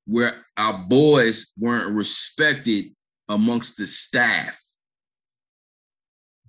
[0.07, 2.87] where our boys weren't respected
[3.29, 4.59] amongst the staff?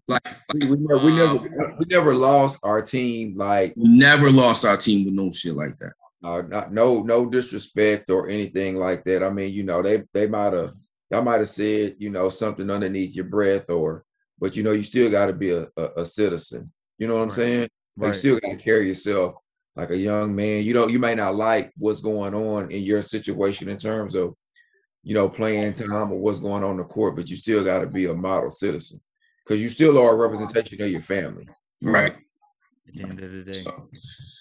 [0.08, 0.24] Like,
[0.56, 3.38] we, we, never, we never um, we never lost our team.
[3.38, 5.94] Like we never lost our team with no shit like that.
[6.24, 9.24] Uh, not, no, no disrespect or anything like that.
[9.24, 10.72] I mean, you know, they they might have
[11.10, 14.04] y'all might have said, you know, something underneath your breath, or
[14.38, 16.72] but you know, you still got to be a, a, a, citizen.
[16.98, 17.70] You know what I'm saying?
[17.96, 18.08] Like, right.
[18.08, 19.36] you still got to carry yourself
[19.76, 20.64] like a young man.
[20.64, 24.36] You know, you may not like what's going on in your situation in terms of,
[25.04, 27.80] you know, playing time or what's going on in the court, but you still got
[27.80, 29.00] to be a model citizen
[29.46, 31.48] because you still are a representation of your family.
[31.82, 32.14] Right
[32.90, 33.54] at the end of the day.
[33.54, 33.90] So,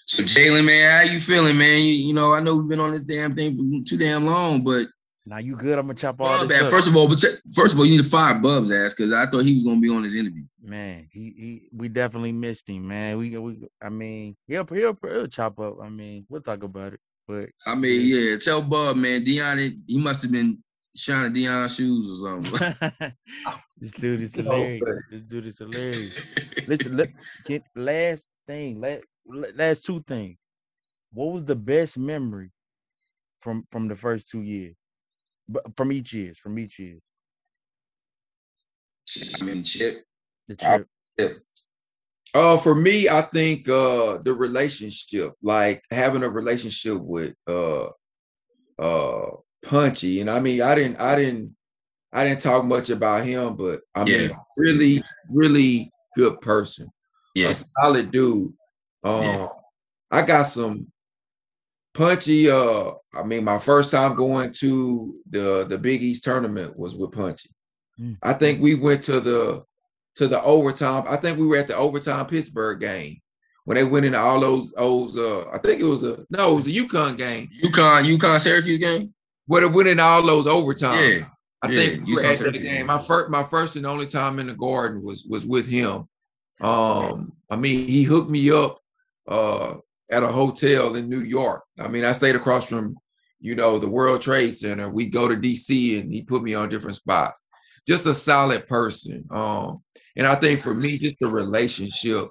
[0.05, 1.79] so Jalen, man, how you feeling, man?
[1.79, 4.63] You, you know, I know we've been on this damn thing for too damn long,
[4.63, 4.87] but
[5.25, 5.77] now you good?
[5.77, 6.59] I'm gonna chop all this.
[6.59, 9.13] Man, first of all, but first of all, you need to fire Bub's ass because
[9.13, 10.43] I thought he was gonna be on this interview.
[10.61, 13.17] Man, he, he we definitely missed him, man.
[13.17, 15.77] We we I mean, he'll he'll, he'll chop up.
[15.83, 16.99] I mean, we'll talk about it.
[17.27, 20.63] But I mean, yeah, tell Bub, man, Dion, he must have been
[20.95, 23.11] shining Dion's shoes or something.
[23.45, 24.81] Oh, this dude is hilarious.
[25.11, 26.19] this dude is hilarious.
[26.67, 27.09] Listen, look,
[27.45, 28.81] get last thing.
[28.81, 29.03] Last,
[29.55, 30.39] last two things.
[31.13, 32.51] What was the best memory
[33.41, 34.75] from from the first two years?
[35.47, 36.99] But from each years, from each year.
[39.41, 40.03] I mean, chip.
[40.47, 41.43] The trip.
[42.35, 47.87] Uh, for me, I think uh the relationship, like having a relationship with uh
[48.77, 49.27] uh
[49.63, 51.55] Punchy, and I mean, I didn't, I didn't,
[52.13, 54.35] I didn't talk much about him, but I mean, yeah.
[54.57, 56.89] really, really good person.
[57.35, 57.49] Yeah.
[57.49, 58.53] a solid dude.
[59.03, 59.47] Um, Yeah.
[60.11, 60.87] I got some
[61.93, 62.49] punchy.
[62.49, 67.11] Uh, I mean, my first time going to the the Big East tournament was with
[67.11, 67.49] Punchy.
[67.99, 68.17] Mm.
[68.23, 69.63] I think we went to the
[70.15, 71.03] to the overtime.
[71.07, 73.21] I think we were at the overtime Pittsburgh game
[73.65, 75.17] when they went into all those those.
[75.17, 78.79] Uh, I think it was a no, it was a UConn game UConn, UConn Syracuse
[78.79, 79.13] game.
[79.45, 80.97] where they went into all those overtime.
[80.97, 81.25] Yeah.
[81.61, 82.63] I Yeah, think we UConn at Syracuse.
[82.63, 82.85] game.
[82.87, 86.07] My first, my first and only time in the garden was was with him.
[86.61, 88.79] Um, I mean, he hooked me up
[89.27, 89.75] uh
[90.11, 91.63] at a hotel in New York.
[91.79, 92.97] I mean, I stayed across from,
[93.39, 94.89] you know, the World Trade Center.
[94.89, 97.43] We go to DC and he put me on different spots.
[97.87, 99.25] Just a solid person.
[99.29, 99.83] Um,
[100.15, 102.27] and I think for me, just the relationship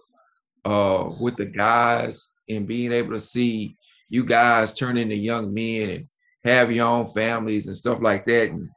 [0.64, 3.76] uh with the guys and being able to see
[4.08, 6.08] you guys turn into young men and
[6.44, 8.50] have your own families and stuff like that.
[8.50, 8.68] And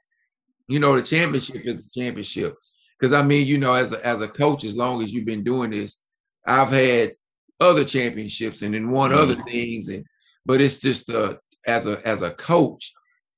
[0.68, 2.56] you know, the championship is a championship.
[3.02, 5.44] Because I mean, you know, as a as a coach, as long as you've been
[5.44, 6.04] doing this,
[6.46, 7.14] I've had
[7.60, 9.90] other championships and then won other things.
[9.90, 10.06] And
[10.46, 11.36] but it's just uh
[11.66, 12.94] as a as a coach,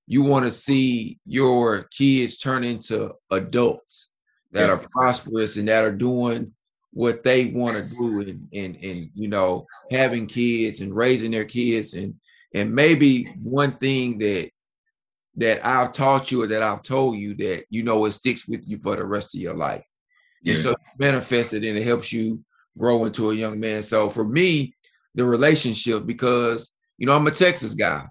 [0.06, 4.12] you want to see your kids turn into adults
[4.52, 6.52] that are prosperous and that are doing
[6.91, 11.45] what they want to do and, and and you know having kids and raising their
[11.45, 12.15] kids and
[12.54, 14.52] and maybe one thing that
[15.36, 18.67] that I've taught you or that I've told you that you know it sticks with
[18.67, 19.84] you for the rest of your life.
[20.43, 20.54] Yeah.
[20.54, 22.43] And so it's manifested and it helps you
[22.78, 23.82] grow into a young man.
[23.82, 24.76] So for me,
[25.15, 28.06] the relationship, because you know, I'm a Texas guy.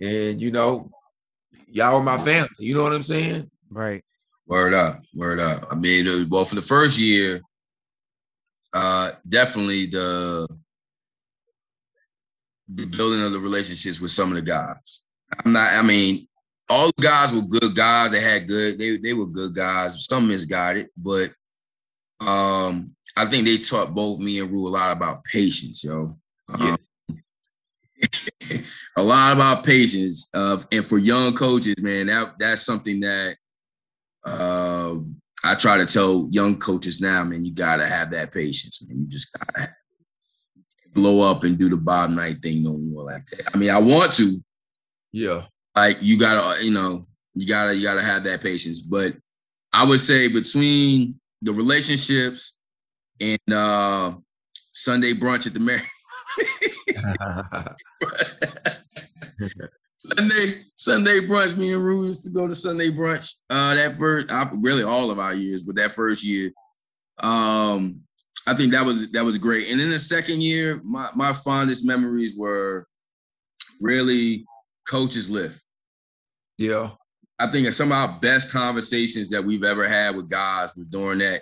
[0.00, 0.90] And you know,
[1.66, 2.48] y'all are my family.
[2.58, 3.50] You know what I'm saying?
[3.70, 4.02] Right.
[4.46, 5.68] Word up, word up.
[5.70, 7.40] I mean, uh, well, for the first year,
[8.72, 10.48] uh, definitely the
[12.68, 15.06] the building of the relationships with some of the guys.
[15.44, 15.72] I'm not.
[15.72, 16.26] I mean,
[16.72, 18.12] all the guys were good guys.
[18.12, 18.78] They had good.
[18.78, 20.06] They they were good guys.
[20.06, 21.30] Some misguided, but
[22.26, 26.16] um, I think they taught both me and Rue a lot about patience, yo.
[26.58, 26.76] Yeah.
[27.10, 27.22] Um,
[28.96, 30.30] a lot about patience.
[30.34, 33.36] Uh, and for young coaches, man, that that's something that
[34.24, 34.94] uh,
[35.44, 39.02] I try to tell young coaches now, man, you gotta have that patience, man.
[39.02, 39.74] You just gotta
[40.94, 43.50] blow up and do the bottom night thing no more like that.
[43.54, 44.38] I mean, I want to,
[45.12, 45.42] Yeah.
[45.74, 48.80] Like you gotta, you know, you gotta, you gotta have that patience.
[48.80, 49.14] But
[49.72, 52.62] I would say between the relationships
[53.20, 54.14] and uh
[54.72, 55.82] Sunday brunch at the Mary.
[59.96, 61.56] Sunday, Sunday brunch.
[61.56, 63.42] Me and Rue used to go to Sunday brunch.
[63.50, 66.50] Uh, that first, I, really all of our years, but that first year,
[67.18, 68.00] um,
[68.46, 69.70] I think that was that was great.
[69.70, 72.86] And then the second year, my my fondest memories were
[73.80, 74.44] really
[74.86, 75.60] coaches lift.
[76.58, 76.90] yeah.
[77.38, 81.18] I think some of our best conversations that we've ever had with guys was during
[81.20, 81.40] that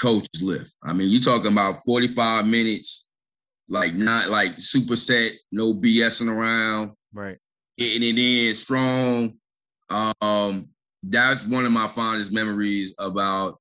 [0.00, 0.76] coaches lift.
[0.82, 3.10] I mean, you're talking about 45 minutes,
[3.68, 7.36] like not like superset, no BSing around Right.
[7.76, 9.34] getting it in strong.
[9.90, 10.68] Um,
[11.02, 13.58] that's one of my fondest memories about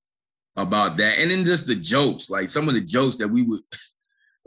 [0.58, 1.18] about that.
[1.18, 3.62] And then just the jokes, like some of the jokes that we would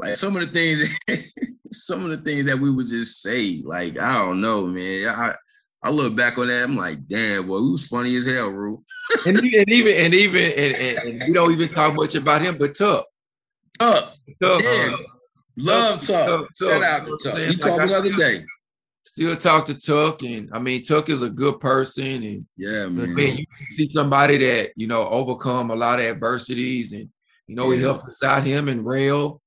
[0.00, 0.98] like some of the things
[1.72, 3.62] some of the things that we would just say.
[3.64, 5.08] Like, I don't know, man.
[5.08, 5.34] I
[5.82, 8.82] I look back on that, I'm like, damn, well, was funny as hell, Rue.
[9.26, 12.42] and, even- and even and even and, and, and we don't even talk much about
[12.42, 13.06] him, but Tuck.
[13.78, 14.90] Tuck, Tuck, yeah.
[14.92, 14.96] uh,
[15.56, 16.48] love Tuck, Tuck.
[16.68, 17.38] Shout out to Tuck.
[17.38, 18.44] He talked the other day.
[19.06, 23.14] still talk to Tuck, and I mean Tuck is a good person, and Yeah, man.
[23.14, 27.08] mean, you see somebody that you know overcome a lot of adversities, and
[27.46, 28.44] you know he helped us out.
[28.46, 29.39] Him and Rail,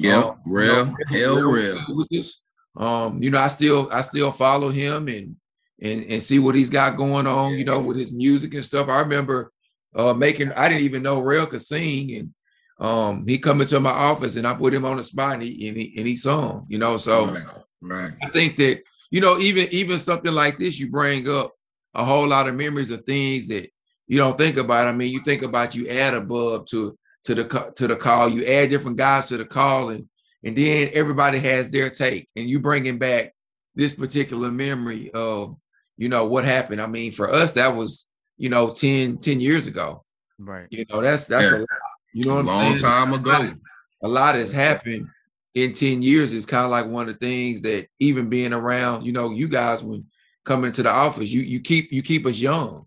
[0.00, 2.06] Yep, um, you real, know, hell real.
[2.16, 2.42] us.
[2.76, 5.34] Um, you know, I still I still follow him and
[5.80, 7.54] and and see what he's got going on.
[7.54, 8.88] You know, with his music and stuff.
[8.88, 9.52] I remember
[9.96, 10.52] uh making.
[10.52, 12.34] I didn't even know Rail could sing, and
[12.78, 15.68] um he come into my office and I put him on the spot and he
[15.68, 16.66] and he, and he sung.
[16.68, 17.26] You know, so.
[17.26, 17.42] right,
[17.82, 18.12] right.
[18.22, 21.52] I think that you know, even even something like this, you bring up
[21.94, 23.68] a whole lot of memories of things that
[24.06, 24.86] you don't think about.
[24.86, 26.96] I mean, you think about you add a bub to
[27.28, 30.08] to the to the call, you add different guys to the call, and
[30.42, 33.34] and then everybody has their take, and you bringing back
[33.74, 35.58] this particular memory of
[35.98, 36.80] you know what happened.
[36.80, 38.08] I mean, for us, that was
[38.38, 40.04] you know 10, 10 years ago.
[40.38, 40.66] Right.
[40.70, 41.58] You know, that's that's Yeah.
[41.58, 41.68] a lot.
[42.14, 43.54] You know, A what I'm long time ago.
[44.02, 45.06] a lot has happened
[45.54, 49.04] in 10 years is kind of like one of the things that even being around
[49.04, 50.06] you know you guys when
[50.44, 52.86] coming to the office you you keep you keep us young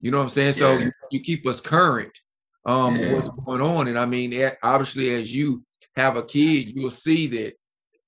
[0.00, 0.84] you know what i'm saying so Yeah.
[0.86, 2.10] you, you keep us current
[2.64, 3.14] um Yeah.
[3.14, 4.32] what's going on and i mean
[4.62, 5.64] obviously as you
[5.96, 7.54] have a kid you'll see that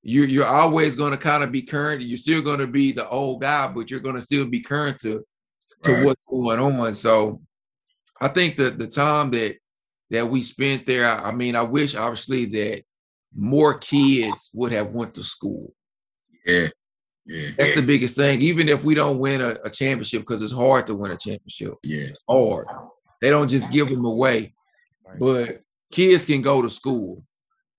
[0.02, 3.08] you're, you're always going to kind of be current you're still going to be the
[3.08, 5.24] old guy but you're going to still be current to
[5.82, 6.04] to Right.
[6.04, 7.40] what's going on so
[8.20, 9.56] i think that the time that
[10.10, 11.08] that we spent there.
[11.08, 12.82] I mean, I wish obviously that
[13.36, 15.74] more kids would have went to school.
[16.46, 16.68] Yeah.
[17.26, 17.48] Yeah.
[17.56, 17.80] That's yeah.
[17.80, 18.40] the biggest thing.
[18.42, 21.74] Even if we don't win a, a championship, because it's hard to win a championship.
[21.84, 22.08] Yeah.
[22.28, 22.66] Hard.
[23.24, 24.52] They don't just give them away.
[25.18, 27.24] But kids can go to school.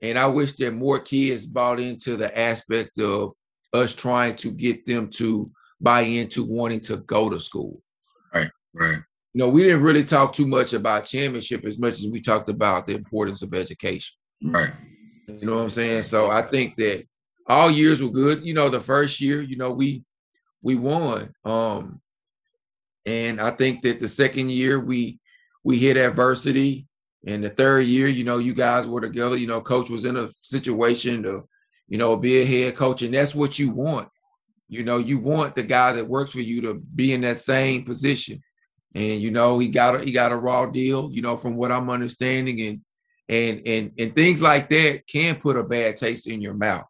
[0.02, 3.34] And I wish that more kids bought into the aspect of
[3.72, 7.80] us trying to get them to buy into wanting to go to school.
[8.34, 8.50] Right.
[8.74, 8.98] Right.
[9.34, 12.50] You know, we didn't really talk too much about championship as much as we talked
[12.50, 14.16] about the importance of education.
[14.41, 14.72] Right.
[15.28, 16.02] You know what I'm saying?
[16.02, 17.06] So I think that
[17.48, 18.43] all years were good.
[18.43, 20.06] You know, the first year, you know, we
[20.64, 21.36] we won.
[21.43, 22.02] Um,
[23.06, 25.20] and I think that the second year we
[25.66, 26.88] we hit adversity.
[27.28, 29.36] And the third year, you know, you guys were together.
[29.36, 31.49] You know, coach was in a situation to,
[31.88, 34.07] you know, be a head coach, and that's what you want.
[34.70, 37.84] You know, you want the guy that works for you to be in that same
[37.84, 38.43] position.
[38.93, 41.72] And you know, he got a he got a raw deal, you know, from what
[41.72, 42.61] I'm understanding.
[42.61, 42.82] And
[43.28, 46.86] and and and things like that can put a bad taste in your mouth.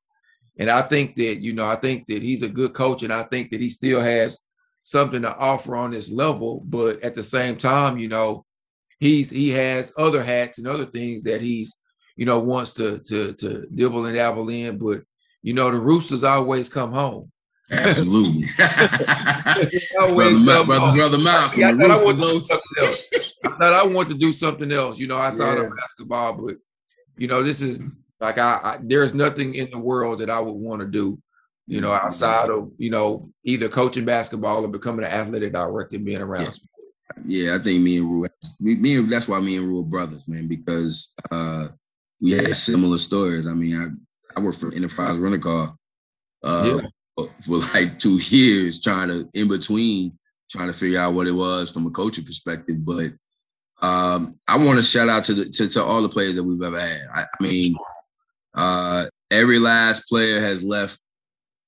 [0.60, 3.24] And I think that, you know, I think that he's a good coach, and I
[3.24, 4.42] think that he still has
[4.84, 6.62] something to offer on this level.
[6.66, 8.46] But at the same time, you know,
[9.00, 11.80] he's he has other hats and other things that he's,
[12.16, 14.78] you know, wants to to to dibble and dabble in.
[14.78, 15.02] But
[15.42, 17.32] you know, the Roosters always come home.
[17.72, 18.48] Absolutely.
[20.00, 21.64] Always brother, Ma- come brother, brother Malcolm.
[21.64, 23.10] I the thought I wanted to do something else.
[23.44, 25.00] I thought I wanted to do something else.
[25.00, 25.64] You know, outside Yeah.
[25.64, 26.56] the basketball, but
[27.18, 27.84] you know, this is
[28.20, 31.20] like I, I there's nothing in the world that I would want to do.
[31.68, 32.08] You know, mm-hmm.
[32.08, 36.44] outside of you know either coaching basketball or becoming an athletic director, and being around.
[36.44, 36.52] Yeah.
[37.26, 38.28] Yeah, I think me and Rue,
[38.60, 41.70] me, me and that's why me and Rue are brothers, man, because uh
[42.20, 43.48] we had similar stories.
[43.48, 45.76] I mean, I I worked for Enterprise Rental Car
[46.44, 46.82] uh
[47.42, 50.18] for like two years, trying to in between
[50.50, 52.84] trying to figure out what it was from a coaching perspective.
[52.84, 53.14] But
[53.82, 56.62] um I want to shout out to the to, to all the players that we've
[56.62, 57.02] ever had.
[57.14, 57.76] I, I mean,
[58.56, 61.00] uh every last player has left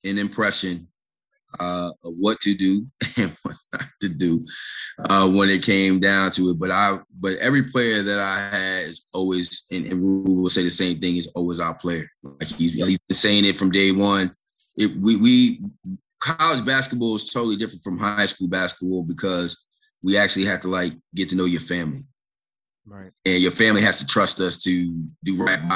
[0.04, 0.88] an impression
[1.60, 2.86] uh, what to do
[3.18, 4.46] and what not to do
[5.00, 6.60] uh, when it came down to it.
[6.60, 10.64] But I, but every player that I had is always, and, and we will say
[10.64, 12.10] the same thing, is always our player.
[12.24, 14.32] Like he's, he's been saying it from day one.
[14.78, 15.62] It, we, we,
[16.20, 19.68] college basketball is totally different from high school basketball because
[20.04, 22.04] we actually have to like get to know your family
[22.86, 23.12] Right.
[23.26, 25.76] and your family has to trust us to do right by.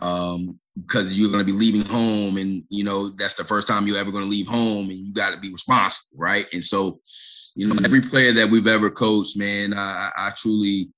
[0.00, 3.86] Um because you're going to be leaving home and you know that's the first time
[3.86, 6.46] you're ever going to leave home and you got to be responsible right?
[6.52, 7.00] And so
[7.56, 10.90] you know every player that we've ever coached man i, I truly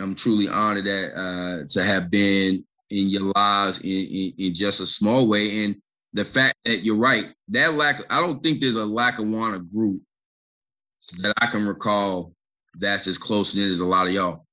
[0.00, 4.80] i'm truly honored that uh to have been in your lives in, in in just
[4.80, 5.64] a small way.
[5.64, 5.76] And
[6.12, 10.00] the fact that you're right that lack i don't think there's a Lackawanna group
[11.18, 12.32] that i can recall
[12.78, 14.46] that's as close in as a lot of y'all.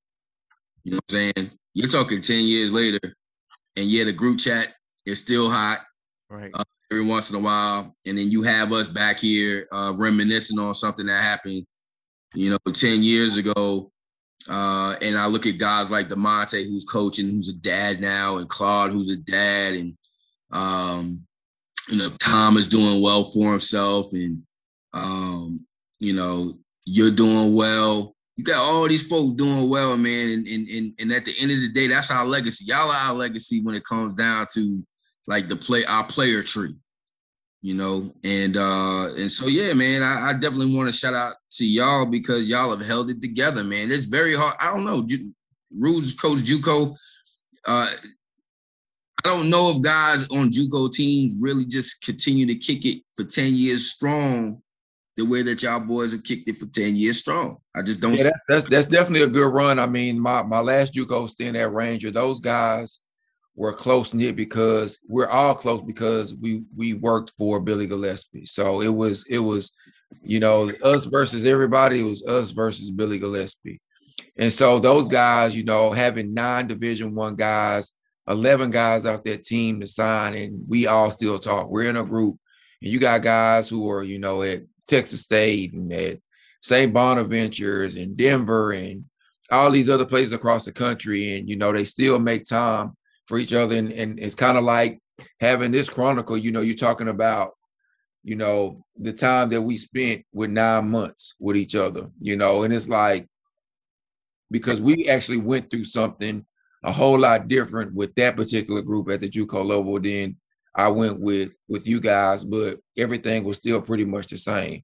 [0.83, 1.51] You know what i'm saying?
[1.73, 2.99] You're talking 10 years later
[3.75, 4.73] and yeah, the group chat
[5.05, 5.81] is still hot
[6.33, 6.49] Right.
[6.51, 7.93] Uh, every once in a while.
[8.05, 11.65] And then you have us back here uh, reminiscing on something that happened,
[12.33, 13.91] you know, 10 years ago.
[14.49, 18.49] Uh, and I look at guys like DeMonte, who's coaching, who's a dad now, and
[18.49, 19.97] Claude, who's a dad, and
[20.51, 21.21] um,
[21.89, 24.43] you know, Tom is doing well for himself, and
[24.93, 25.65] um,
[25.99, 28.17] you know, you're doing well.
[28.35, 30.31] You got all these folks doing well, man.
[30.31, 32.65] And, and, and, and at the end of the day, that's our legacy.
[32.67, 34.83] Y'all are our legacy when it comes down to
[35.27, 36.73] like the play, our player tree,
[37.61, 38.11] you know.
[38.23, 42.07] And uh, and so yeah, man, I, I definitely want to shout out to y'all
[42.07, 43.91] because y'all have held it together, man.
[43.91, 44.55] It's very hard.
[44.59, 45.03] I don't know.
[45.05, 45.33] Ju-
[45.71, 46.97] Rules coach Juco.
[47.65, 47.89] Uh,
[49.25, 53.23] I don't know if guys on JUCO teams really just continue to kick it for
[53.23, 54.61] 10 years strong
[55.15, 57.57] the way that y'all boys have kicked it for 10 years strong.
[57.75, 59.79] I just don't Yeah, that's, that's, that's definitely a good run.
[59.79, 62.99] I mean, my my last JUCO stint at Ranger, those guys
[63.55, 68.47] were close knit because we're all close because we we worked for Billy Gillispie.
[68.47, 69.71] So it was it was,
[70.23, 71.99] you know, us versus everybody.
[71.99, 73.79] It was us versus Billy Gillispie,
[74.37, 77.93] and so those guys, you know, having nine Division One guys,
[78.27, 81.69] eleven guys out that team to sign, and we all still talk.
[81.69, 82.37] We're in a group,
[82.81, 86.19] and you got guys who are, you know, at Texas State and at
[86.61, 86.93] St.
[86.93, 89.05] Bonaventures and Denver and
[89.51, 91.37] all these other places across the country.
[91.37, 92.93] And, you know, they still make time
[93.27, 93.75] for each other.
[93.75, 94.99] And, and it's kind of like
[95.39, 97.51] having this chronicle, you know, you're talking about,
[98.23, 102.63] you know, the time that we spent with nine months with each other, you know,
[102.63, 103.27] and it's like,
[104.49, 106.45] because we actually went through something
[106.83, 110.37] a whole lot different with that particular group at the JUCO level than
[110.75, 114.83] I went with with you guys, but everything was still pretty much the same.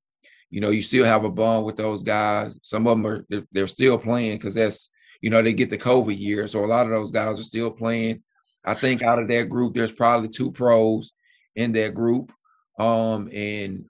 [0.49, 2.57] You know, you still have a bond with those guys.
[2.63, 4.89] Some of them are they're, they're still playing because that's
[5.21, 6.47] you know, they get the COVID year.
[6.47, 8.23] So a lot of those guys are still playing.
[8.65, 11.11] I think out of that group, there's probably two pros
[11.55, 12.31] in that group.
[12.77, 13.85] Um, and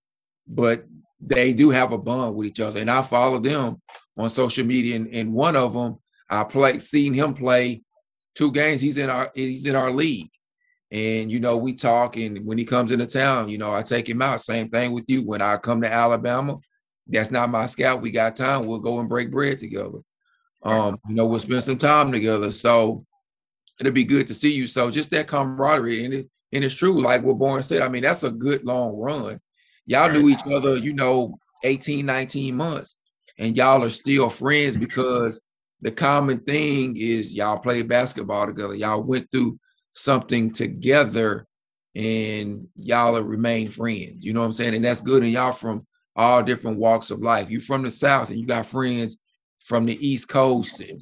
[0.48, 0.86] but
[1.20, 2.80] they do have a bond with each other.
[2.80, 3.82] And I follow them
[4.18, 4.96] on social media.
[4.96, 5.98] And, and one of them,
[6.30, 7.84] I play seen him play
[8.36, 8.82] two games.
[8.82, 10.30] He's in our he's in our league.
[10.92, 14.10] And you know, we talk, and when he comes into town, you know, I take
[14.10, 14.42] him out.
[14.42, 15.24] Same thing with you.
[15.24, 16.58] When I come to Alabama,
[17.08, 18.02] that's not my scout.
[18.02, 18.66] We got time.
[18.66, 20.00] We'll go and break bread together.
[20.64, 22.52] Um, you know, we'll spend some time together.
[22.52, 23.06] So
[23.80, 24.68] it'll be good to see you.
[24.68, 27.82] So just that camaraderie, and it and it's true, like what Born said.
[27.82, 29.40] I mean, that's a good long run.
[29.86, 32.96] Y'all knew each other, you know, 18, 19 months,
[33.38, 35.42] and y'all are still friends because
[35.82, 38.76] the common thing is y'all played basketball together.
[38.76, 39.60] Y'all went through
[39.94, 41.48] something together
[41.96, 44.18] and y'all have remained friends.
[44.24, 44.76] You know what I'm saying?
[44.76, 45.24] And that's good.
[45.24, 45.86] And y'all from
[46.16, 47.50] all different walks of life.
[47.50, 49.18] You from the South and you got friends
[49.64, 51.02] from the East Coast, and,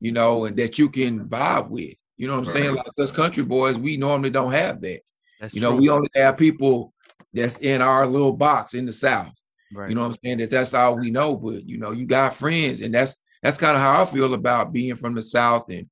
[0.00, 1.94] you know, and that you can vibe with.
[2.16, 2.52] You know what I'm right.
[2.52, 2.74] saying?
[2.74, 5.00] Like us country boys, we normally don't have that.
[5.40, 5.80] That's you know, true.
[5.80, 6.92] we only have people
[7.32, 9.34] that's in our little box in the South.
[9.72, 9.88] Right.
[9.88, 10.38] You know what I'm saying?
[10.38, 11.36] That that's all we know.
[11.36, 14.72] But you know, you got friends, and that's that's kind of how I feel about
[14.72, 15.88] being from the South and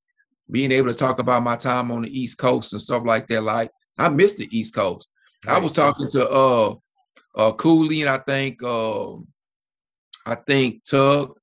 [0.51, 3.43] being able to talk about my time on the East Coast and stuff like that.
[3.43, 5.09] Like I miss the East Coast.
[5.47, 5.57] Right.
[5.57, 6.75] I was talking to uh
[7.35, 9.15] uh Cooley and I think uh
[10.25, 11.37] I think Tug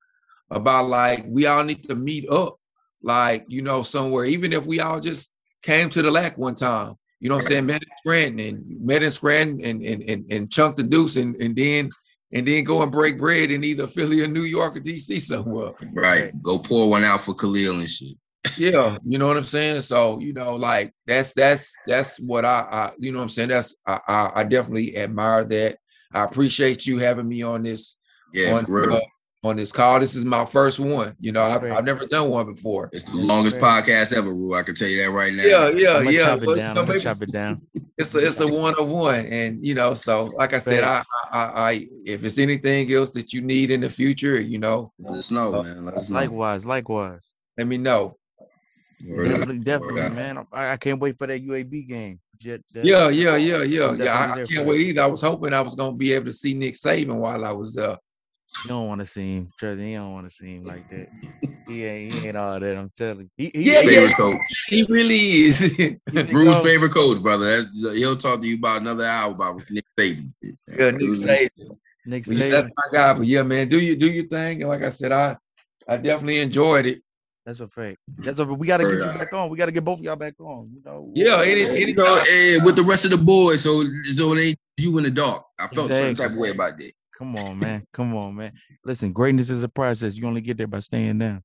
[0.49, 2.59] about like we all need to meet up
[3.03, 6.95] like you know somewhere even if we all just came to the lac one time
[7.19, 10.31] you know what i'm saying met in scranton and met in scranton and and and,
[10.31, 11.89] and chunk the deuce and, and then
[12.31, 15.71] and then go and break bread in either philly or new york or dc somewhere
[15.93, 18.17] right go pour one out for khalil and shit
[18.57, 19.81] yeah, you know what I'm saying.
[19.81, 23.49] So you know, like that's that's that's what I, I you know what I'm saying.
[23.49, 25.77] That's I, I, I definitely admire that.
[26.13, 27.97] I appreciate you having me on this.
[28.33, 28.99] Yeah, on, uh,
[29.43, 29.99] on this call.
[29.99, 31.15] This is my first one.
[31.19, 32.89] You know, I've, I've never done one before.
[32.91, 34.55] It's the longest podcast ever, Rue.
[34.55, 35.43] I can tell you that right now.
[35.43, 36.25] Yeah, yeah, I'm yeah.
[36.25, 36.77] Chop it down.
[36.77, 37.61] I'm gonna chop it down.
[37.97, 41.03] It's a it's a one on one, and you know, so like I said, I,
[41.33, 45.17] I, I if it's anything else that you need in the future, you know, let
[45.17, 45.83] us know, uh, man.
[45.83, 46.15] Let us know.
[46.15, 47.35] Likewise, likewise.
[47.57, 48.15] Let me know.
[48.99, 50.45] Definitely, definitely, man.
[50.51, 52.19] I, I, can't wait for that UAB game.
[52.37, 54.17] Jet, yeah, yeah, yeah, yeah, yeah.
[54.17, 55.01] I, I can't wait either.
[55.01, 57.75] I was hoping I was gonna be able to see Nick Saban while I was
[57.75, 57.97] there.
[58.63, 59.47] You don't want to see him.
[59.57, 61.07] Trust me, you don't want to see him like that.
[61.67, 62.77] He ain't, he ain't all that.
[62.77, 63.51] I'm telling you.
[63.51, 64.15] He, he yeah, favorite yeah.
[64.15, 64.65] coach.
[64.67, 65.95] He really is.
[66.11, 67.45] Bruce's favorite coach, brother.
[67.45, 70.33] That's, he'll talk to you about another hour about Nick Saban.
[70.41, 71.77] Yeah, Nick Saban.
[72.05, 72.51] Nick Saban.
[72.51, 73.13] That's my guy.
[73.13, 74.61] But yeah, man, do you do your thing?
[74.61, 75.37] And like I said, I
[75.87, 77.01] I definitely enjoyed it.
[77.49, 77.97] That's a fact.
[78.11, 78.23] Mm-hmm.
[78.25, 79.49] That's a we gotta get you back on.
[79.49, 80.69] We gotta get both of y'all back on.
[80.71, 81.11] You know.
[81.15, 84.59] Yeah, any, you know, and with the rest of the boys, so so it ain't
[84.77, 85.43] you in the dark.
[85.57, 86.13] I felt exactly.
[86.13, 86.91] some type of way about that.
[87.17, 87.83] Come on, man.
[87.91, 88.53] Come on, man.
[88.85, 90.15] Listen, greatness is a process.
[90.15, 91.41] You only get there by staying down.